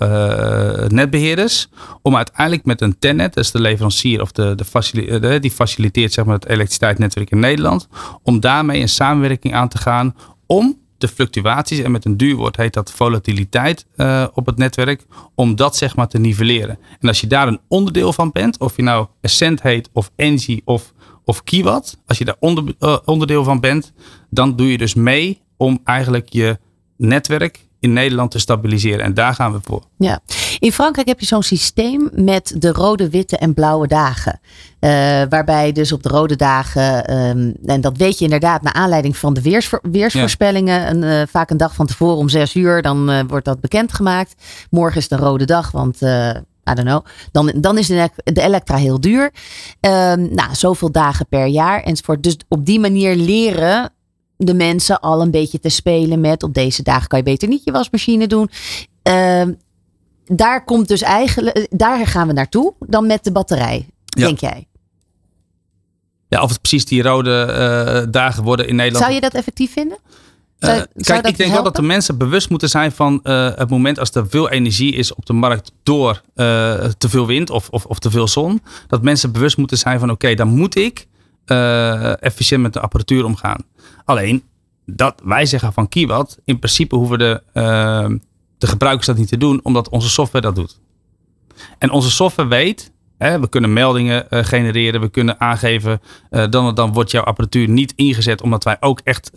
[0.88, 1.70] netbeheerders.
[2.02, 6.14] Om uiteindelijk met een tennet, dat is de leverancier of de, facil de die faciliteert
[6.14, 7.88] zeg maar, het elektriciteitsnetwerk in Nederland.
[8.24, 12.58] Om daarmee een samenwerking aan te gaan om de fluctuaties, en met een duur woord
[12.58, 15.06] heet dat volatiliteit uh, op het netwerk,
[15.36, 16.80] om dat zeg maar te nivelleren.
[17.00, 20.62] En als je daar een onderdeel van bent, of je nou Essent heet, of Engie
[20.66, 22.64] of, of Kiwat, als je daar onder,
[23.06, 23.94] onderdeel van bent,
[24.30, 26.58] dan doe je dus mee om eigenlijk je
[26.98, 29.06] netwerk in Nederland te stabiliseren.
[29.06, 29.84] En daar gaan we voor.
[29.98, 30.20] Ja.
[30.60, 34.40] In Frankrijk heb je zo'n systeem met de rode, witte en blauwe dagen.
[34.80, 34.90] Uh,
[35.30, 39.34] waarbij dus op de rode dagen, um, en dat weet je inderdaad naar aanleiding van
[39.34, 40.90] de weersvo weersvoorspellingen, ja.
[40.90, 44.44] een, uh, vaak een dag van tevoren om zes uur, dan uh, wordt dat bekendgemaakt.
[44.70, 47.06] Morgen is de rode dag, want I don't know.
[47.32, 49.24] Dan, dan is de, de elektra heel duur.
[49.24, 52.24] Um, nou, zoveel dagen per jaar enzovoort.
[52.24, 53.92] Dus op die manier leren
[54.42, 57.64] de mensen al een beetje te spelen met op deze dagen kan je beter niet
[57.64, 58.50] je wasmachine doen.
[59.04, 59.44] Uh,
[60.26, 64.26] daar komt dus eigenlijk, daar gaan we naartoe dan met de batterij, ja.
[64.26, 64.68] denk jij?
[66.28, 69.04] Ja, of het precies die rode uh, dagen worden in Nederland.
[69.04, 69.98] Zou je dat effectief vinden?
[70.60, 71.54] Zou, uh, kijk, ik denk helpen?
[71.54, 74.94] wel dat de mensen bewust moeten zijn van uh, het moment als er veel energie
[74.94, 76.22] is op de markt door
[76.98, 78.62] te veel wind of, of, of te veel zon.
[78.88, 81.08] Dat mensen bewust moeten zijn van oké, okay, dan moet ik
[82.20, 83.64] efficiënt met de apparatuur omgaan.
[84.06, 84.44] Alleen,
[84.96, 88.10] dat wij zeggen van Kiewat, in principe hoeven de, uh,
[88.58, 90.80] de gebruikers dat niet te doen, omdat onze software dat doet.
[91.78, 96.76] En onze software weet, hè, we kunnen meldingen uh, genereren, we kunnen aangeven, uh, dan,
[96.76, 99.32] dan wordt jouw apparatuur niet ingezet, omdat wij ook echt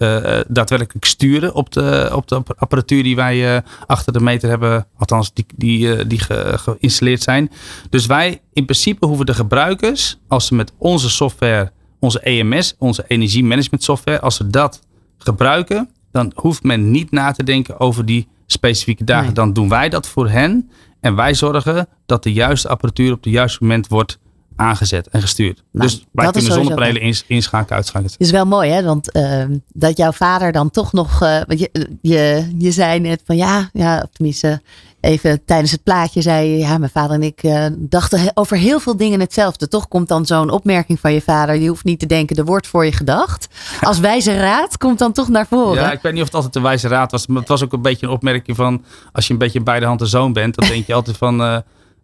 [0.48, 5.46] daadwerkelijk sturen op de, op de apparatuur die wij achter de meter hebben, althans die,
[5.56, 7.50] die, die ge, geïnstalleerd zijn.
[7.90, 13.04] Dus wij, in principe hoeven de gebruikers, als ze met onze software onze EMS, onze
[13.06, 14.80] energiemanagement software, als we dat
[15.18, 19.24] gebruiken, dan hoeft men niet na te denken over die specifieke dagen.
[19.24, 19.34] Nee.
[19.34, 23.32] Dan doen wij dat voor hen en wij zorgen dat de juiste apparatuur op het
[23.32, 24.18] juiste moment wordt
[24.56, 25.62] aangezet en gestuurd.
[25.72, 28.14] Nou, dus wij kunnen zonnepanelen ins inschakelen, uitschakelen.
[28.18, 28.82] Is wel mooi, hè?
[28.82, 31.22] Want uh, dat jouw vader dan toch nog.
[31.22, 34.62] Uh, je, je, je zei net van ja, ja, tenminste,
[35.02, 38.80] even tijdens het plaatje zei je, ja, mijn vader en ik uh, dachten over heel
[38.80, 39.68] veel dingen hetzelfde.
[39.68, 41.54] Toch komt dan zo'n opmerking van je vader.
[41.54, 43.48] Je hoeft niet te denken, er wordt voor je gedacht.
[43.80, 45.82] Als wijze raad komt dan toch naar voren.
[45.82, 47.26] Ja, ik weet niet of het altijd een wijze raad was.
[47.26, 49.86] Maar het was ook een beetje een opmerking van, als je een beetje bij de
[49.86, 51.40] hand een zoon bent, dan denk je altijd van...
[51.40, 51.56] Uh,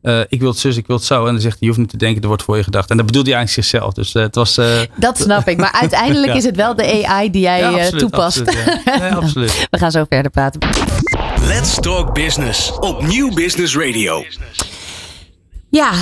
[0.03, 1.27] uh, ik wil het zus, ik wil het zo.
[1.27, 2.91] En dan zegt hij, je hoeft niet te denken, er wordt voor je gedacht.
[2.91, 3.95] En dat bedoelde hij eigenlijk zichzelf.
[3.95, 4.59] Dus uh, het was...
[4.59, 5.57] Uh, dat snap ik.
[5.57, 6.39] Maar uiteindelijk ja.
[6.39, 8.41] is het wel de AI die jij ja, absoluut, toepast.
[8.41, 8.99] Absoluut, ja.
[8.99, 9.67] nee, absoluut.
[9.71, 10.61] We gaan zo verder praten.
[11.41, 14.25] Let's Talk Business op Nieuw Business Radio.
[15.71, 15.93] Ja,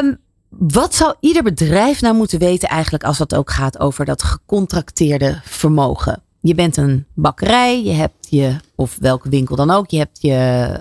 [0.00, 4.22] um, wat zou ieder bedrijf nou moeten weten eigenlijk als het ook gaat over dat
[4.22, 6.22] gecontracteerde vermogen?
[6.40, 10.78] Je bent een bakkerij, je hebt je, of welke winkel dan ook, je hebt je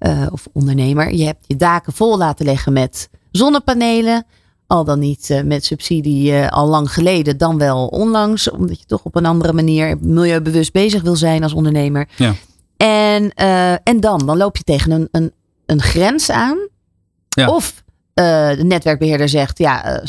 [0.00, 1.14] uh, of ondernemer.
[1.14, 4.26] Je hebt je daken vol laten leggen met zonnepanelen.
[4.66, 8.50] Al dan niet uh, met subsidie uh, al lang geleden, dan wel onlangs.
[8.50, 12.08] Omdat je toch op een andere manier milieubewust bezig wil zijn als ondernemer.
[12.16, 12.34] Ja.
[12.78, 13.34] En,
[13.82, 15.32] en dan, dan loop je tegen een, een,
[15.66, 16.58] een grens aan.
[17.28, 17.48] Ja.
[17.48, 20.02] Of de netwerkbeheerder zegt, ja,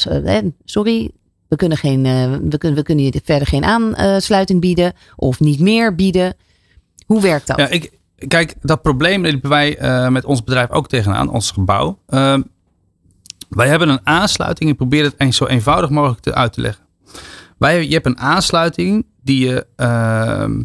[0.65, 1.12] sorry,
[1.47, 2.03] we kunnen, geen,
[2.49, 4.93] we, kunnen, we kunnen je verder geen aansluiting bieden.
[5.15, 6.36] Of niet meer bieden.
[7.05, 7.58] Hoe werkt dat?
[7.58, 7.91] Ja, ik,
[8.27, 11.99] kijk, dat probleem liepen wij uh, met ons bedrijf ook tegenaan, ons gebouw.
[12.10, 12.38] Uh,
[13.49, 14.69] wij hebben een aansluiting.
[14.69, 16.84] Ik probeer het eens zo eenvoudig mogelijk te, uit te leggen.
[17.58, 20.63] Wij, je hebt een aansluiting die je, ehm,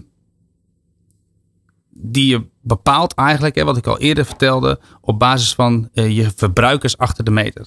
[2.05, 6.31] die je bepaalt eigenlijk, hè, wat ik al eerder vertelde, op basis van eh, je
[6.37, 7.67] verbruikers achter de meter.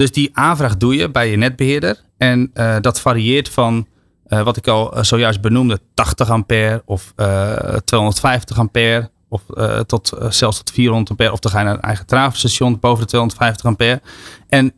[0.00, 2.00] Dus die aanvraag doe je bij je netbeheerder.
[2.18, 3.86] En eh, dat varieert van
[4.24, 9.10] eh, wat ik al zojuist benoemde, 80 ampère of eh, 250 ampère.
[9.28, 9.42] Of
[9.86, 11.32] tot, zelfs tot 400 ampère.
[11.32, 14.00] Of dan ga je naar een eigen travenstation boven de 250 ampère.
[14.48, 14.74] En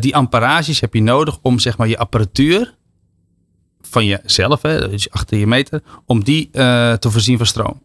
[0.00, 2.74] die amperages heb je nodig om zeg maar, je apparatuur
[3.80, 7.80] van jezelf, hè, dus achter je meter, om die te voorzien van stroom.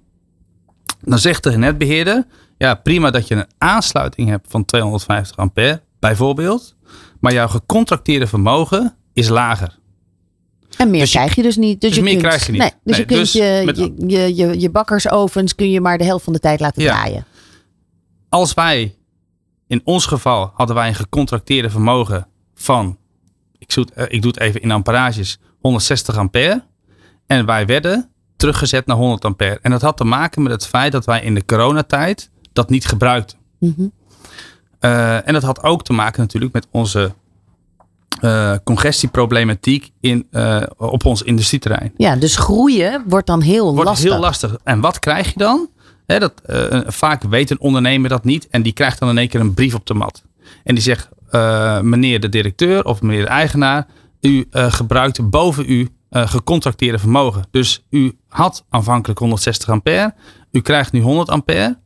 [1.03, 2.25] Dan zegt de netbeheerder,
[2.57, 6.75] ja prima dat je een aansluiting hebt van 250 ampère, bijvoorbeeld.
[7.19, 9.79] Maar jouw gecontracteerde vermogen is lager.
[10.77, 11.81] En meer Dus je- krijg je dus niet.
[11.81, 12.61] Dus, dus je meer kunt, krijg je niet.
[12.61, 13.41] Nee, dus Nee, je kunt dus je,
[14.07, 16.91] je, je, je, je bakkersovens kun je maar de helft van de tijd laten Ja.
[16.93, 17.25] draaien.
[18.29, 18.95] Als wij,
[19.67, 22.97] in ons geval, hadden wij een gecontracteerde vermogen van,
[23.57, 26.63] ik, zoet, eh, ik doe het even in amperages, 160 ampère.
[27.27, 28.09] En wij werden
[28.41, 29.59] teruggezet naar 100 ampère.
[29.61, 32.85] En dat had te maken met het feit dat wij in de coronatijd dat niet
[32.85, 33.37] gebruikten.
[33.59, 33.87] Mhm.
[34.79, 37.13] Eh, en dat had ook te maken natuurlijk met onze
[38.21, 41.93] eh, congestieproblematiek in, eh, op ons industrieterrein.
[41.97, 44.11] Ja, dus groeien wordt dan heel Wordt lastig.
[44.11, 44.57] heel lastig.
[44.63, 45.69] En wat krijg je dan?
[46.05, 46.33] Dat,
[46.85, 48.47] vaak weet een ondernemer dat niet.
[48.47, 50.23] En die krijgt dan in één keer een brief op de mat.
[50.63, 51.09] En die zegt,
[51.81, 53.87] meneer de directeur of meneer de eigenaar,
[54.21, 57.43] u gebruikt boven uw eh, gecontracteerde vermogen.
[57.51, 60.13] Dus u had aanvankelijk 160 ampère.
[60.51, 61.79] U krijgt nu 100 ampère.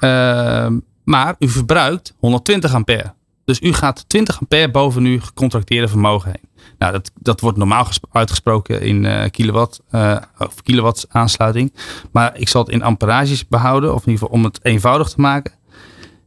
[0.00, 0.66] eh,
[1.04, 3.14] maar u verbruikt 120 ampère.
[3.44, 6.48] Dus u gaat 20 ampère boven uw gecontracteerde vermogen heen.
[6.78, 11.72] Nou, dat, dat wordt normaal gesp- uitgesproken in eh, kilowatt eh, of kilowatts aansluiting.
[12.12, 15.20] Maar ik zal het in amperages behouden, of in ieder geval om het eenvoudig te
[15.20, 15.52] maken.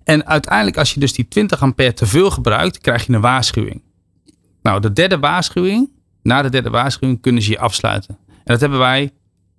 [0.04, 3.82] En uiteindelijk, als je dus die 20 ampère te veel gebruikt, krijg je een waarschuwing.
[4.62, 5.90] Nou, de derde waarschuwing,
[6.30, 8.18] na de derde waarschuwing kunnen ze je afsluiten.
[8.28, 9.12] En dat hebben wij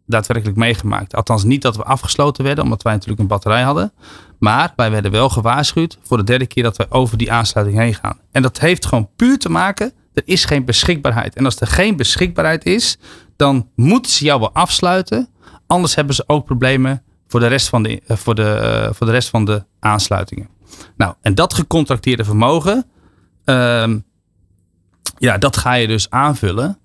[0.06, 1.14] daadwerkelijk meegemaakt.
[1.14, 3.92] Althans, niet dat we afgesloten werden, omdat wij natuurlijk een batterij hadden.
[4.38, 7.94] Maar wij werden wel gewaarschuwd voor de derde keer dat wij over die aansluiting heen
[7.94, 8.18] gaan.
[8.32, 11.36] En dat heeft gewoon puur te maken, er is geen beschikbaarheid.
[11.36, 12.98] En als er geen beschikbaarheid is,
[13.36, 15.28] dan moeten ze jou wel afsluiten.
[15.66, 19.06] Anders hebben ze ook problemen voor de rest van de, eh, voor de, eh, voor
[19.06, 20.48] de, rest van de aansluitingen.
[20.96, 22.86] Nou, en dat gecontracteerde vermogen,
[23.44, 23.98] ehm,
[25.18, 26.78] ja, dat ga je dus aanvullen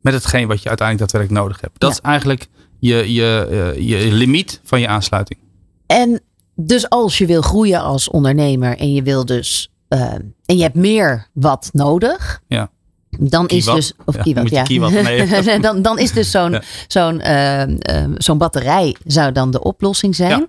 [0.00, 1.80] met hetgeen wat je uiteindelijk daadwerkelijk nodig hebt.
[1.80, 1.96] Dat Ja.
[1.96, 5.38] is eigenlijk je, je, eh, je limiet van je aansluiting.
[5.86, 6.20] En
[6.54, 10.12] dus als je wil groeien als ondernemer en je wil dus eh,
[10.44, 12.42] en je hebt meer wat nodig.
[12.46, 12.70] Ja.
[13.18, 15.58] Dan is dus of Ja, ja.
[15.58, 16.62] dan, dan is dus zo'n Ja.
[16.88, 20.30] zo'n eh, eh, zo'n batterij zou dan de oplossing zijn.
[20.30, 20.46] Ja.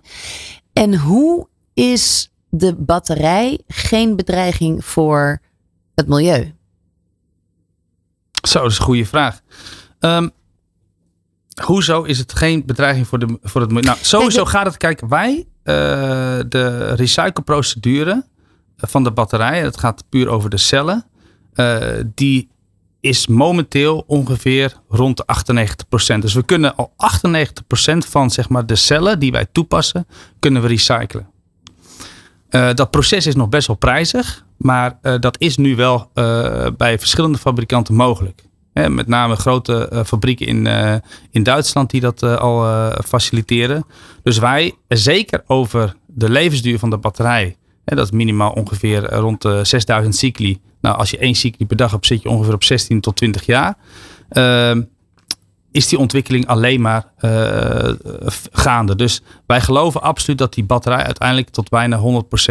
[0.73, 5.41] En hoe is de batterij geen bedreiging voor
[5.95, 6.53] het milieu?
[8.47, 9.39] Zo, dat is een goede vraag.
[9.99, 10.29] Ehm,
[11.63, 13.85] hoezo is het geen bedreiging voor, de, voor het milieu?
[13.85, 15.75] Nou, sowieso Kijk, gaat het, kijk, wij, eh,
[16.49, 18.25] de recycleprocedure
[18.77, 21.05] van de batterij, het gaat puur over de cellen,
[21.53, 21.77] eh,
[22.15, 22.49] die
[22.99, 26.21] is momenteel ongeveer rond de 98%.
[26.21, 30.07] Dus we kunnen al 98% van zeg maar, de cellen die wij toepassen,
[30.39, 31.29] kunnen we recyclen.
[32.55, 36.67] Eh, dat proces is nog best wel prijzig, maar eh, dat is nu wel eh,
[36.77, 38.43] bij verschillende fabrikanten mogelijk.
[38.73, 40.67] Hè, met name grote fabrieken in,
[41.31, 43.85] in Duitsland die dat al faciliteren.
[44.23, 49.41] Dus wij, zeker over de levensduur van de batterij, hè, dat is minimaal ongeveer rond
[49.41, 50.61] de 6000 cycli.
[50.81, 53.45] Nou, als je één cycli per dag hebt, zit je ongeveer op 16 tot 20
[53.45, 53.77] jaar.
[55.75, 57.93] Is die ontwikkeling alleen maar eh,
[58.51, 58.95] gaande.
[58.95, 62.01] Dus wij geloven absoluut dat die batterij uiteindelijk tot bijna 100%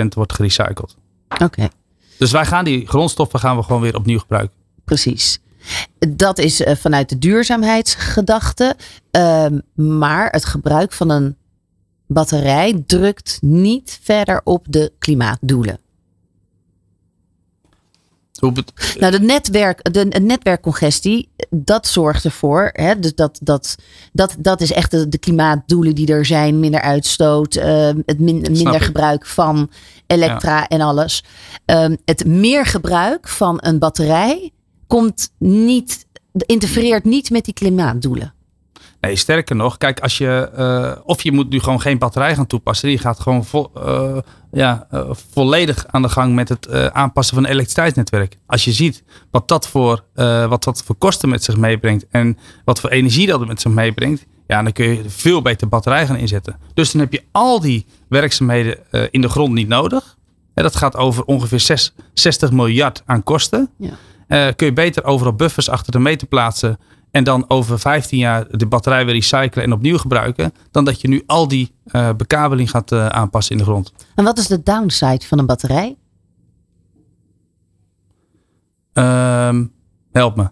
[0.08, 0.96] wordt gerecycled.
[1.42, 1.68] Oké.
[2.18, 4.56] Dus wij gaan die grondstoffen gaan we gewoon weer opnieuw gebruiken.
[4.84, 5.40] Precies.
[6.08, 8.76] Dat is eh, vanuit de duurzaamheidsgedachte.
[9.10, 11.37] Ehm, maar het gebruik van een
[12.06, 15.78] batterij drukt niet verder op de klimaatdoelen.
[18.99, 22.70] Nou, de, netwerk, de, de netwerkcongestie, dat zorgt ervoor.
[22.73, 23.77] Hè, dus dat, dat,
[24.12, 26.61] dat, dat is echt de, de klimaatdoelen die er zijn.
[26.61, 28.83] Minder uitstoot, ehm, het min- minder ik.
[28.83, 29.70] gebruik van
[30.07, 31.25] elektra en alles.
[31.64, 34.51] Ehm, het meer gebruik van een batterij
[34.87, 38.35] komt niet, interfereert niet met die klimaatdoelen.
[39.04, 40.50] Nee, sterker nog, kijk, als je.
[40.56, 42.90] eh, of je moet nu gewoon geen batterij gaan toepassen.
[42.90, 44.16] Je gaat gewoon vo- eh,
[44.52, 48.36] ja, eh, volledig aan de gang met het aanpassen van een elektriciteitsnetwerk.
[48.46, 50.05] Als je ziet wat dat, voor,
[50.48, 52.07] wat dat voor kosten met zich meebrengt.
[52.11, 54.26] En wat voor energie dat met zich meebrengt.
[54.46, 56.59] Ja, dan kun je veel beter batterij gaan inzetten.
[56.74, 58.78] Dus dan heb je al die werkzaamheden
[59.11, 60.16] in de grond niet nodig.
[60.55, 63.70] En dat gaat over ongeveer zes- 60 miljard aan kosten.
[64.28, 64.52] Ja.
[64.52, 66.78] kun je beter overal buffers achter de meter plaatsen.
[67.14, 70.52] En dan over 15 jaar de batterij weer recyclen en opnieuw gebruiken.
[70.70, 73.92] Dan dat je nu al die uh, bekabeling gaat uh, aanpassen in de grond.
[74.14, 75.96] En wat is de downside van een batterij?
[78.92, 79.72] Um,
[80.12, 80.48] help me.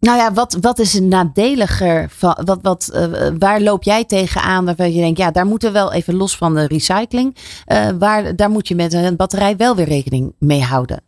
[0.00, 2.10] Nou ja, wat, wat is nadeliger?
[2.10, 5.78] Van, wat, wat, uh, waar loop jij tegenaan waarvan je denkt, ja, daar moeten we
[5.78, 7.36] wel even los van de recycling.
[7.98, 11.02] Waar, daar moet je met een batterij wel weer rekening mee houden.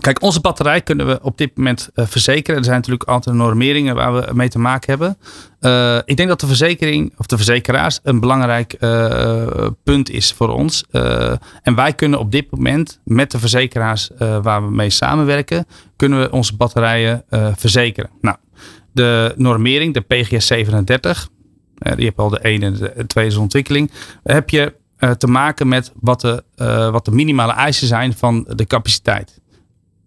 [0.00, 2.58] Kijk, onze batterij kunnen we op dit moment uh, verzekeren.
[2.58, 5.18] Er zijn natuurlijk altijd normeringen waar we mee te maken hebben.
[5.60, 10.48] Uh, ik denk dat de verzekering of de verzekeraars een belangrijk uh, punt is voor
[10.48, 10.84] ons.
[11.62, 15.66] en wij kunnen op dit moment met de verzekeraars waar we mee samenwerken,
[15.96, 17.24] kunnen we onze batterijen
[17.56, 18.10] verzekeren.
[18.20, 18.36] Nou,
[18.92, 21.28] de normering, de PGS 37,
[21.74, 23.90] die heb al de ene en de tweede ontwikkeling,
[24.22, 24.74] heb je
[25.18, 26.42] te maken met wat de,
[26.92, 29.41] wat de minimale eisen zijn van de capaciteit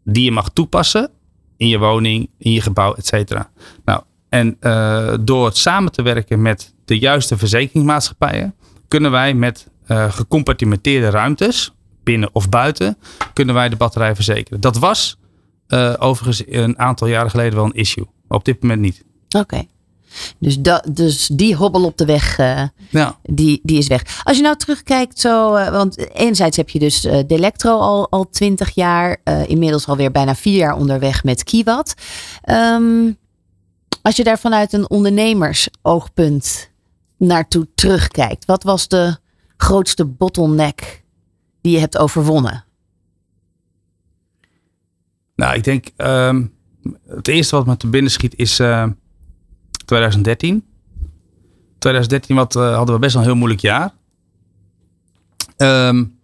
[0.06, 1.12] die je mag toepassen
[1.58, 3.50] in je woning, in je gebouw, et cetera.
[3.86, 8.56] Nou, en uh, door samen te werken met de juiste verzekeringsmaatschappijen,
[8.88, 12.98] kunnen wij met uh, gecompartimenteerde ruimtes, binnen of buiten,
[13.34, 14.62] kunnen wij de batterij verzekeren.
[14.62, 15.20] Dat was
[15.68, 19.04] uh, overigens een aantal jaren geleden wel een issue, op dit moment niet.
[19.38, 19.64] Oké.
[20.40, 23.20] Dus, dat, dus die hobbel op de weg, uh, ja.
[23.24, 24.22] die, die is weg.
[24.24, 28.30] Als je nou terugkijkt, zo, uh, want enerzijds heb je dus uh, Delectro al, al
[28.30, 31.94] 20 jaar, inmiddels alweer bijna vier jaar onderweg met Kiwat.
[32.50, 33.18] Um,
[34.02, 36.70] als je daar vanuit een ondernemersoogpunt
[37.18, 39.18] naartoe terugkijkt, wat was de
[39.58, 41.04] grootste bottleneck
[41.62, 42.66] die je hebt overwonnen?
[45.36, 46.54] Nou, ik denk um,
[47.08, 48.60] het eerste wat me te binnen schiet is
[49.86, 50.64] 2013.
[51.80, 53.94] 2013 wat, uh, hadden we best wel een heel moeilijk jaar.
[55.58, 56.18] Um,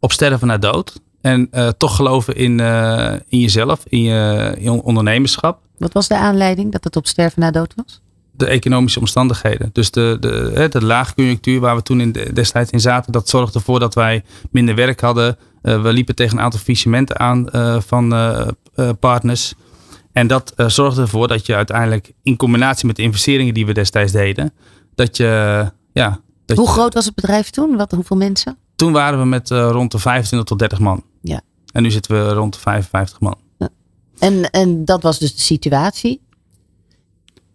[0.00, 1.00] op sterven naar dood.
[1.20, 5.60] En uh, toch geloven in, uh, in jezelf, in je, in ondernemerschap.
[5.78, 8.00] Wat was de aanleiding dat het op sterven na dood was?
[8.30, 9.70] De economische omstandigheden.
[9.72, 13.58] Dus de, de, de laagconjunctuur waar we toen in de, destijds in zaten, dat zorgde
[13.58, 15.36] ervoor dat wij minder werk hadden.
[15.62, 17.46] Uh, we liepen tegen een aantal faillissementen aan
[17.82, 18.14] van
[19.00, 19.54] partners.
[20.14, 23.72] En dat uh, zorgde ervoor dat je uiteindelijk in combinatie met de investeringen die we
[23.72, 24.52] destijds deden,
[24.94, 26.20] dat je, ja.
[26.46, 27.76] Dat Hoe je, groot was het bedrijf toen?
[27.76, 28.56] Wat, hoeveel mensen?
[28.76, 31.04] Toen waren we met uh, rond de 25 tot 30 man.
[31.20, 31.40] Ja.
[31.72, 33.36] En nu zitten we rond de 55 man.
[33.58, 33.68] Ja.
[34.18, 36.20] En, en dat was dus de situatie.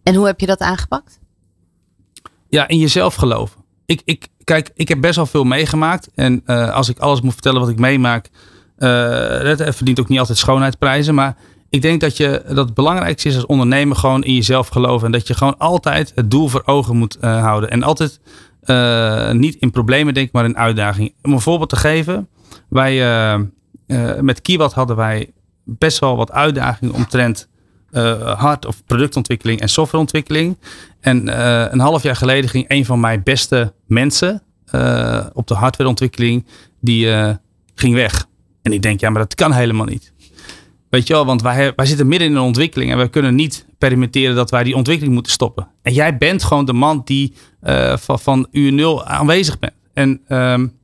[0.04, 1.20] En hoe heb je dat aangepakt?
[2.50, 3.62] Ja, in jezelf geloven.
[3.86, 6.10] Ik, ik, kijk, ik heb best wel veel meegemaakt.
[6.16, 8.30] En uh, als ik alles moet vertellen wat ik meemaak,
[8.78, 11.16] dat verdient ook niet altijd schoonheidsprijzen.
[11.16, 11.36] Maar
[11.70, 15.06] ik denk dat, je, dat het belangrijkste is als ondernemer gewoon in jezelf geloven.
[15.06, 17.70] En dat je gewoon altijd het doel voor ogen moet uh, houden.
[17.70, 18.20] En altijd
[18.64, 21.12] uh, niet in problemen denken, maar in uitdagingen.
[21.22, 22.28] Om een voorbeeld te geven.
[22.70, 22.96] Wij,
[23.88, 25.32] uh, met Kiewat hadden wij
[25.64, 27.48] best wel wat uitdagingen omtrent
[28.22, 30.58] hard- of productontwikkeling en softwareontwikkeling.
[31.00, 31.42] En
[31.74, 34.44] een half jaar geleden ging een van mijn beste mensen
[35.34, 36.46] op de hardwareontwikkeling,
[36.82, 37.08] die
[37.76, 38.28] ging weg.
[38.62, 40.14] En ik denk, ja, maar dat kan helemaal niet.
[40.90, 43.66] Weet je wel, want wij, wij zitten midden in een ontwikkeling en we kunnen niet
[43.78, 45.68] permitteren dat wij die ontwikkeling moeten stoppen.
[45.82, 47.34] En jij bent gewoon de man die
[47.64, 49.74] uh, van, van uur nul aanwezig bent.
[49.94, 50.78] En, um,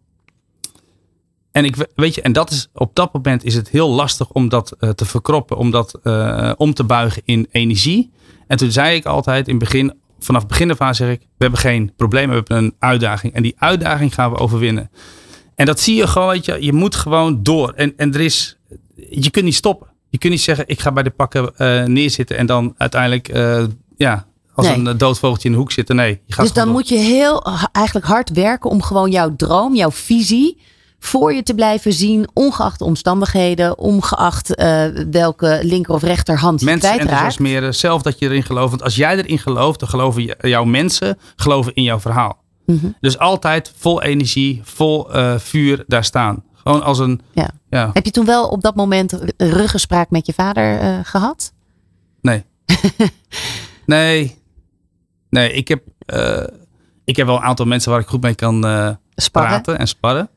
[1.51, 4.49] en, ik, weet je, en dat is, op dat moment is het heel lastig om
[4.49, 8.11] dat uh, te verkroppen, om dat uh, om te buigen in energie.
[8.47, 11.59] En toen zei ik altijd in begin, vanaf het begin af zeg ik, we hebben
[11.59, 13.33] geen probleem, we hebben een uitdaging.
[13.33, 14.91] En die uitdaging gaan we overwinnen.
[15.55, 17.71] En dat zie je gewoon, weet je, je moet gewoon door.
[17.71, 18.57] En, en er is,
[18.95, 19.93] je kunt niet stoppen.
[20.15, 23.63] Je kunt niet zeggen, ik ga bij de pakken uh, neerzitten en dan uiteindelijk uh,
[23.97, 24.75] ja, als nee.
[24.75, 25.95] een doodvogeltje in de hoek zitten.
[25.95, 26.73] Nee, je gaat dus dan door.
[26.73, 30.61] moet je heel eigenlijk hard werken om gewoon jouw droom, jouw visie
[30.99, 36.65] voor je te blijven zien, ongeacht de omstandigheden, ongeacht uh, welke linker of rechterhand je
[36.65, 37.11] mensen kwijtraakt.
[37.11, 38.69] enthousiasmeren, zelf dat je erin gelooft.
[38.69, 42.43] Want als jij erin gelooft, dan geloven jouw mensen geloven in jouw verhaal.
[42.65, 42.95] Mm -hmm.
[42.99, 46.43] Dus altijd vol energie, vol uh, vuur daar staan.
[46.65, 47.21] Gewoon als een.
[47.31, 47.49] Ja.
[47.69, 47.89] ja.
[47.93, 51.53] Heb je toen wel op dat moment ruggespraak met je vader uh, gehad?
[52.21, 52.43] Nee.
[53.85, 54.37] nee.
[55.29, 56.43] Nee, ik heb, uh,
[57.03, 58.89] ik heb wel een aantal mensen waar ik goed mee kan uh,
[59.31, 60.29] praten en sparren.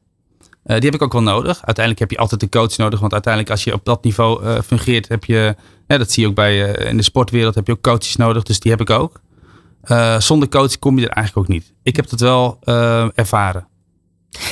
[0.64, 1.56] die heb ik ook wel nodig.
[1.64, 3.00] Uiteindelijk heb je altijd een coach nodig.
[3.00, 5.56] Want uiteindelijk als je op dat niveau fungeert, heb je.
[5.86, 7.54] Ja, dat zie je ook bij in de sportwereld.
[7.54, 8.42] Heb je ook coaches nodig.
[8.42, 9.20] Dus die heb ik ook.
[10.18, 11.72] zonder coach kom je er eigenlijk ook niet.
[11.82, 12.58] Ik heb het wel
[13.14, 13.66] ervaren.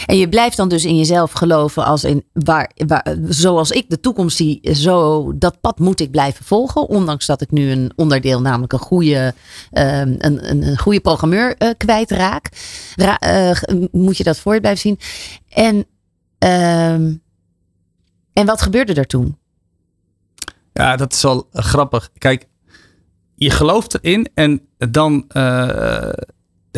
[0.07, 4.01] En je blijft dan dus in jezelf geloven als in waar, waar, zoals ik de
[4.01, 6.89] toekomst zie, zo dat pad moet ik blijven volgen.
[6.89, 9.35] Ondanks dat ik nu een onderdeel, namelijk een goede,
[9.73, 12.49] uh, een, een, goede programmeur uh, kwijtraak.
[12.97, 14.99] Ra uh, moet je dat voor je blijven zien.
[15.49, 15.87] En
[18.37, 19.39] En wat gebeurde er toen?
[20.73, 22.11] Ja, dat is wel eh, grappig.
[22.19, 22.49] Kijk,
[23.35, 26.09] je gelooft erin en dan, eh,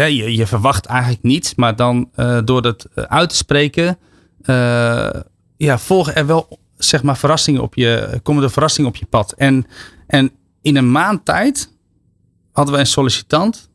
[0.05, 3.99] je, je verwacht eigenlijk niets, maar dan eh, door het eh, uit te spreken,
[4.43, 5.11] eh,
[5.57, 9.33] ja, volgen er wel, zeg maar, verrassingen op je, komen er verrassingen op je pad.
[9.33, 9.67] En,
[10.07, 10.31] en
[10.63, 11.73] in een maand tijd
[12.53, 13.69] hadden we een sollicitant,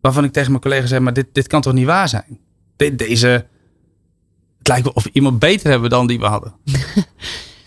[0.00, 2.38] waarvan ik tegen mijn collega zei, maar dit, dit kan toch niet waar zijn?
[2.76, 3.46] De- deze,
[4.58, 6.54] het lijkt wel of we iemand beter hebben dan die we hadden.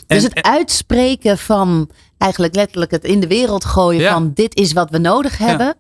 [0.08, 4.14] Dus En- het uitspreken van eigenlijk letterlijk het in de wereld gooien Ja.
[4.14, 5.76] van dit is wat we nodig hebben.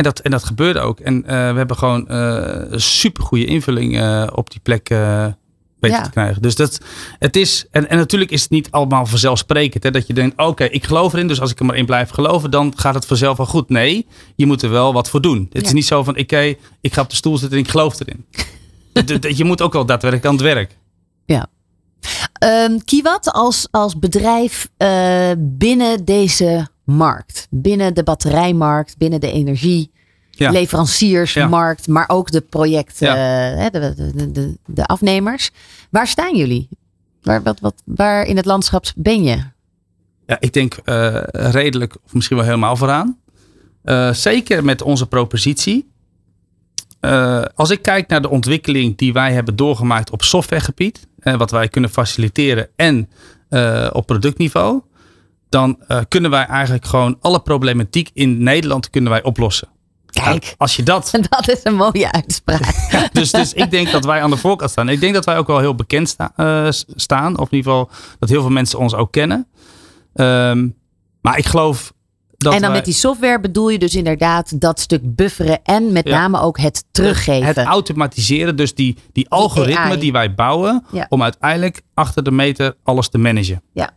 [0.00, 1.00] En dat, en dat gebeurde ook.
[1.00, 5.36] En eh, we hebben gewoon eh, een supergoeie invulling eh, op die plek weten
[5.80, 6.02] Ja.
[6.02, 6.42] te krijgen.
[6.42, 6.78] Dus dat,
[7.18, 9.82] het is, en, en natuurlijk is het niet allemaal vanzelfsprekend.
[9.82, 11.28] Hè, dat je denkt, oké, ik geloof erin.
[11.28, 13.68] Dus als ik er maar in blijf geloven, dan gaat het vanzelf wel goed.
[13.68, 15.46] Nee, je moet er wel wat voor doen.
[15.52, 15.68] Het Ja.
[15.68, 18.26] is niet zo van, oké, ik ga op de stoel zitten en ik geloof erin.
[19.36, 20.76] Je moet ook wel daadwerkelijk aan het werk.
[22.32, 24.68] Ehm Kiwat als, als bedrijf
[25.38, 29.90] binnen deze markt, binnen de batterijmarkt, binnen de energie.
[30.30, 30.50] Ja.
[30.50, 33.70] Leveranciersmarkt, maar ook de projecten, Ja.
[33.70, 35.50] de, de, de, de afnemers.
[35.90, 36.68] Waar staan jullie?
[37.22, 39.42] Waar, wat, wat, waar in het landschap ben je?
[40.26, 43.18] Ja, ik denk eh, redelijk, of misschien wel helemaal vooraan.
[43.82, 45.88] Eh, zeker met onze propositie.
[47.00, 51.50] Eh, als ik kijk naar de ontwikkeling die wij hebben doorgemaakt op softwaregebied, eh, wat
[51.50, 53.08] wij kunnen faciliteren en
[53.92, 54.80] op productniveau,
[55.50, 59.68] dan eh, kunnen wij eigenlijk gewoon alle problematiek in Nederland kunnen wij oplossen.
[60.06, 62.88] Kijk, Als je dat dat is een mooie uitspraak.
[63.12, 64.88] dus, dus ik denk dat wij aan de voorkant staan.
[64.88, 67.38] Ik denk dat wij ook wel heel bekend sta- eh, staan.
[67.38, 69.46] Of in ieder geval dat heel veel mensen ons ook kennen.
[70.14, 70.68] Ehm,
[71.20, 71.92] maar ik geloof
[72.36, 75.92] dat en dan wij- met die software bedoel je dus inderdaad dat stuk bufferen en
[75.92, 76.18] met Ja.
[76.18, 77.46] name ook het teruggeven.
[77.46, 79.98] het automatiseren, dus die, die algoritme AI.
[79.98, 81.06] die wij bouwen, Ja.
[81.08, 83.62] om uiteindelijk achter de meter alles te managen.
[83.72, 83.90] Ja.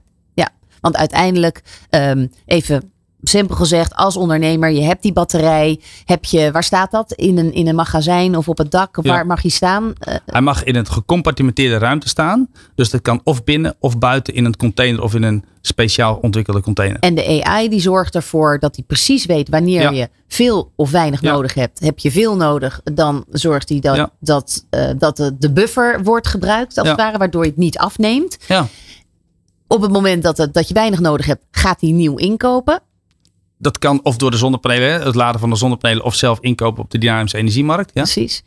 [0.84, 2.91] Want uiteindelijk, ehm, even
[3.25, 5.79] simpel gezegd, als ondernemer, je hebt die batterij.
[6.05, 7.11] Heb je, waar staat dat?
[7.13, 8.99] In een, in een magazijn of op het dak?
[9.01, 9.11] Ja.
[9.11, 9.93] waar mag je staan?
[9.99, 12.47] Eh, Hij mag in een gecompartimenteerde ruimte staan.
[12.75, 16.61] Dus dat kan of binnen of buiten in een container of in een speciaal ontwikkelde
[16.61, 16.97] container.
[16.99, 19.89] en de AI die zorgt ervoor dat hij precies weet wanneer Ja.
[19.91, 21.31] je veel of weinig Ja.
[21.31, 21.79] nodig hebt.
[21.79, 26.27] Heb je veel nodig, dan zorgt hij dat, dat, eh, dat de, de buffer wordt
[26.27, 28.38] gebruikt, als het ware, waardoor je het niet afneemt.
[28.47, 28.67] Ja,
[29.74, 32.80] Op het moment dat, het, dat je weinig nodig hebt, gaat hij nieuw inkopen.
[33.57, 36.91] dat kan of door de zonnepanelen, het laden van de zonnepanelen, of zelf inkopen op
[36.91, 37.91] de dynamische energiemarkt.
[37.93, 38.01] Ja?
[38.01, 38.43] Precies.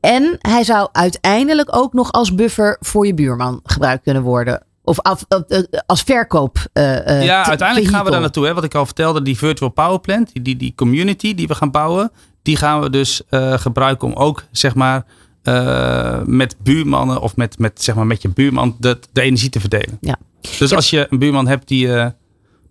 [0.00, 4.62] En hij zou uiteindelijk ook nog als buffer voor je buurman gebruikt kunnen worden.
[4.84, 6.58] Of af, eh, eh, als verkoop.
[6.72, 8.46] eh, Ja, te- uiteindelijk gaan we daar naartoe.
[8.46, 8.54] Hè?
[8.54, 11.70] Wat ik al vertelde, die virtual power plant, die, die, die community die we gaan
[11.70, 12.10] bouwen,
[12.42, 13.22] die gaan we dus
[13.54, 15.04] gebruiken om ook, zeg maar,
[15.42, 19.60] eh, met buurmannen of met, met, zeg maar, met je buurman de, de energie te
[19.60, 19.98] verdelen.
[20.00, 20.16] Ja.
[20.58, 20.76] Dus Ja.
[20.76, 22.06] als je een buurman hebt die eh,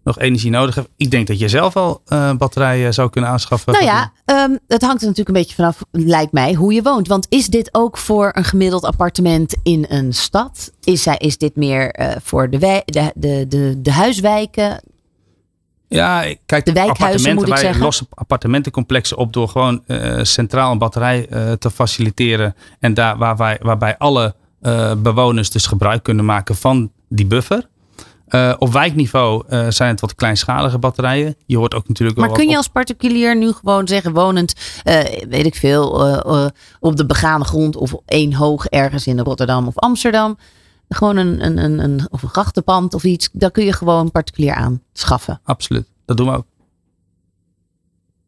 [0.03, 3.73] nog energie nodig heeft, ik denk dat je zelf al eh batterijen zou kunnen aanschaffen.
[3.73, 7.07] Nou ja, ehm, het hangt er natuurlijk een beetje vanaf, lijkt mij, hoe je woont.
[7.07, 10.71] Want is dit ook voor een gemiddeld appartement in een stad?
[10.83, 14.81] Is, is dit meer voor de, wij- de, de, de, de huiswijken?
[15.89, 17.83] Ja, kijk, De wijkhuizen, moet ik zeggen.
[17.83, 22.55] lossen appartementencomplexen op door gewoon eh, centraal een batterij eh, te faciliteren.
[22.79, 27.67] En daar waar wij, waarbij alle eh, bewoners dus gebruik kunnen maken van die buffer.
[28.57, 31.35] Op wijkniveau zijn het wat kleinschalige batterijen.
[31.45, 34.53] Je hoort ook natuurlijk Maar kun je als particulier nu gewoon zeggen, wonend,
[35.29, 35.91] weet ik veel,
[36.79, 40.37] op de begane grond of één hoog ergens in Rotterdam of Amsterdam,
[40.89, 44.53] gewoon een, een, een, een, of een grachtenpand of iets, daar kun je gewoon particulier
[44.53, 45.41] aanschaffen.
[45.43, 46.45] Absoluut, dat doen we ook.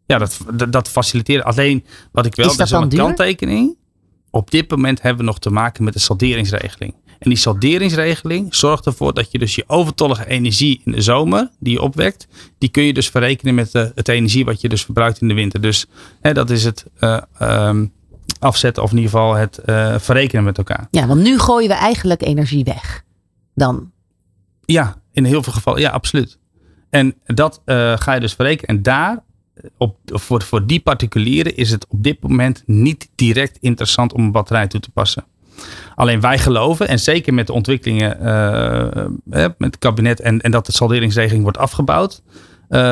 [0.05, 1.45] Ja, dat, dat, dat faciliteren.
[1.45, 3.77] Alleen wat ik wel, Is dat dat is een kanttekening.
[4.29, 6.93] Op dit moment hebben we nog te maken met de salderingsregeling.
[7.19, 11.73] En die salderingsregeling zorgt ervoor dat je dus je overtollige energie in de zomer, die
[11.73, 15.21] je opwekt, die kun je dus verrekenen met de, het energie wat je dus verbruikt
[15.21, 15.61] in de winter.
[15.61, 15.85] Dus
[16.21, 17.85] hè, dat is het eh, ehm,
[18.41, 20.87] afzetten of in ieder geval het eh, verrekenen met elkaar.
[20.91, 23.03] Ja, want nu gooien we eigenlijk energie weg.
[23.55, 23.91] Dan.
[24.65, 25.81] Ja, in heel veel gevallen.
[25.81, 26.39] Ja, absoluut.
[26.89, 28.75] En dat eh, ga je dus verrekenen.
[28.75, 29.23] En daar,
[29.53, 34.23] eh, op, voor, voor die particulieren, is het op dit moment niet direct interessant om
[34.23, 35.25] een batterij toe te passen.
[35.95, 38.17] Alleen wij geloven, en zeker met de ontwikkelingen
[39.25, 42.21] met het kabinet en, en dat de salderingsregeling wordt afgebouwd,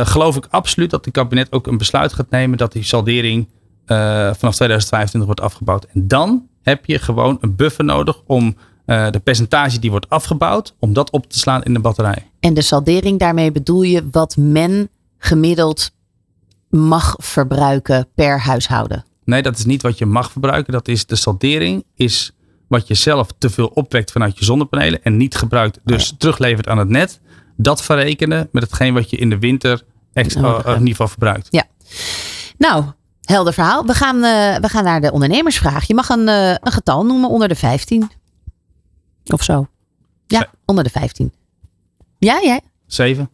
[0.03, 3.47] geloof ik absoluut dat het kabinet ook een besluit gaat nemen dat die saldering
[3.95, 5.85] vanaf 2025 wordt afgebouwd.
[5.85, 10.75] En dan heb je gewoon een buffer nodig om eh, de percentage die wordt afgebouwd,
[10.79, 12.29] om dat op te slaan in de batterij.
[12.39, 15.91] En de saldering, daarmee bedoel je wat men gemiddeld
[16.69, 19.05] mag verbruiken per huishouden.
[19.23, 20.73] Nee, dat is niet wat je mag verbruiken.
[20.73, 22.31] Dat is de saldering is
[22.67, 26.77] wat je zelf te veel opwekt vanuit je zonnepanelen en niet gebruikt, dus teruglevert aan
[26.77, 27.19] het net,
[27.57, 29.83] dat verrekenen met hetgeen wat je in de winter
[30.13, 30.79] extra, Nodig in hebt.
[30.79, 31.47] ieder geval verbruikt.
[31.49, 31.63] Ja.
[32.57, 32.83] Nou,
[33.29, 33.85] helder verhaal.
[33.85, 35.87] We gaan, eh, we gaan naar de ondernemersvraag.
[35.87, 38.11] Je mag een, eh, een getal noemen onder de 15.
[39.25, 39.67] Of zo.
[40.27, 41.33] Ja, Ze- onder de 15.
[42.17, 42.61] Ja, jij?
[42.87, 43.29] Zeven.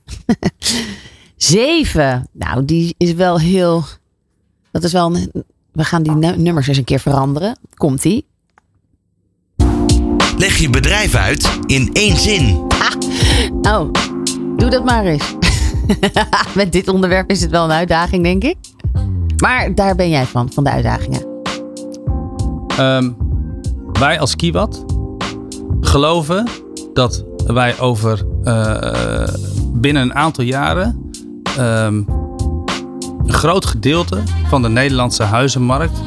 [1.37, 2.27] 7.
[2.31, 3.83] Nou, die is wel heel.
[4.71, 5.31] Dat is wel een.
[5.71, 7.57] We gaan die nu- nummers eens een keer veranderen.
[7.73, 8.25] Komt die?
[10.37, 12.67] Leg je bedrijf uit in één zin.
[13.61, 13.91] Oh,
[14.57, 15.33] doe dat maar eens.
[16.55, 18.57] Met dit onderwerp is het wel een uitdaging, denk ik.
[19.37, 21.25] Maar daar ben jij van, van de uitdagingen.
[22.67, 23.11] Ehm,
[23.99, 24.85] wij als Kiwat
[25.81, 26.47] geloven
[26.93, 29.27] dat wij over eh,
[29.73, 31.11] binnen een aantal jaren
[31.57, 32.01] ehm,
[33.25, 34.17] een groot gedeelte
[34.47, 36.01] van de Nederlandse huizenmarkt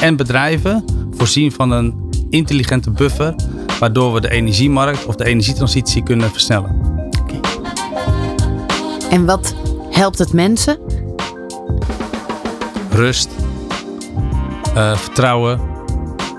[0.00, 1.94] en bedrijven voorzien van een
[2.30, 3.34] intelligente buffer,
[3.80, 6.76] waardoor we de energiemarkt of de energietransitie kunnen versnellen.
[9.10, 9.54] En wat
[9.90, 10.78] helpt het mensen?
[12.94, 13.28] Rust,
[14.74, 15.60] eh, vertrouwen,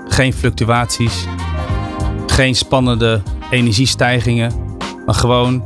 [0.08, 1.24] geen fluctuaties,
[2.26, 4.52] geen spannende energiestijgingen,
[5.06, 5.64] maar gewoon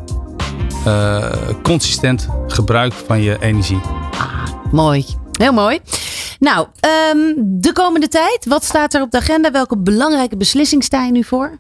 [0.85, 1.33] eh,
[1.63, 3.81] consistent gebruik van je energie.
[4.73, 5.05] Mooi.
[5.33, 5.79] Heel mooi.
[6.39, 8.47] Nou, ehm, de komende tijd.
[8.49, 9.51] Wat staat er op de agenda?
[9.51, 11.59] Welke belangrijke beslissing sta je nu voor?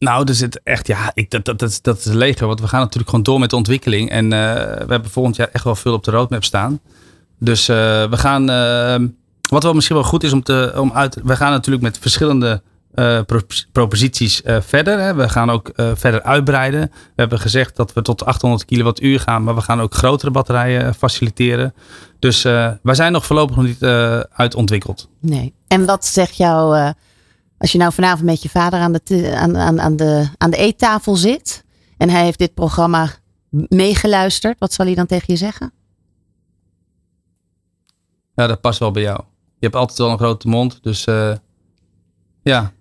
[0.00, 2.46] Nou, er zit echt, ja, ik, dat, dat, dat, is- leger.
[2.46, 4.10] Want we gaan natuurlijk gewoon door met de ontwikkeling.
[4.10, 4.40] En eh,
[4.86, 6.80] we hebben volgend jaar echt wel veel op de roadmap staan.
[7.38, 7.76] Dus eh,
[8.10, 9.08] we gaan, eh,
[9.50, 12.62] wat wel misschien wel goed is om te, om uit, we gaan natuurlijk met verschillende
[13.26, 13.40] pro-
[13.72, 14.98] proposities verder.
[15.00, 15.14] Hè.
[15.14, 16.80] We gaan ook verder uitbreiden.
[16.92, 20.94] We hebben gezegd dat we tot 800 kilowattuur gaan, maar we gaan ook grotere batterijen
[20.94, 21.74] faciliteren.
[22.18, 23.82] Dus wij zijn nog voorlopig nog niet
[24.32, 25.08] uitontwikkeld.
[25.20, 25.54] Nee.
[25.68, 26.90] En wat zegt jou, eh,
[27.60, 30.56] als je nou vanavond met je vader aan de, aan, aan, aan de, aan de
[30.56, 31.64] eettafel zit
[31.96, 33.08] en hij heeft dit programma
[33.50, 35.72] meegeluisterd, wat zal hij dan tegen je zeggen?
[38.34, 39.18] Ja, dat past wel bij jou.
[39.58, 41.34] Je hebt altijd wel een grote mond, dus eh,
[42.42, 42.72] ja,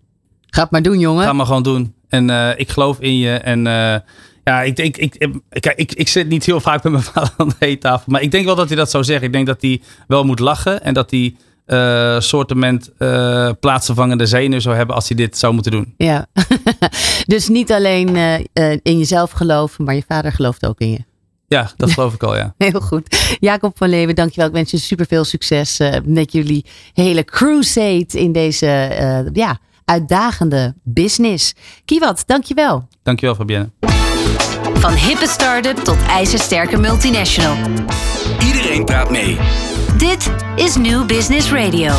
[0.49, 1.23] Ga het maar doen, jongen.
[1.23, 1.93] Ga maar gewoon doen.
[2.07, 3.33] En eh, ik geloof in je.
[3.33, 3.95] En eh,
[4.43, 7.33] ja, ik, ik, ik, ik, ik, ik, ik zit niet heel vaak met mijn vader
[7.37, 8.11] aan de eettafel.
[8.11, 9.25] Maar ik denk wel dat hij dat zou zeggen.
[9.25, 10.83] Ik denk dat hij wel moet lachen.
[10.83, 11.35] En dat hij
[11.69, 15.93] eh soortement eh plaatsvervangende zenuwen zou hebben als hij dit zou moeten doen.
[15.97, 16.27] Ja.
[17.25, 21.07] dus niet alleen eh, eh, in jezelf geloven, maar je vader gelooft ook in je.
[21.49, 22.53] Ja, dat geloof ik al, ja.
[22.57, 23.35] Heel goed.
[23.39, 24.47] Jacob van Leeuwen, dankjewel.
[24.47, 29.59] Ik wens je super veel succes eh, met jullie hele crusade in deze eh, ja,
[29.85, 31.53] uitdagende business.
[31.85, 32.87] Kiewat, dankjewel.
[33.03, 33.69] Dankjewel, Fabienne.
[34.73, 37.57] Van hippe start-up tot ijzersterke multinational.
[38.45, 39.37] Iedereen praat mee.
[39.97, 41.91] Dit is New Business Radio.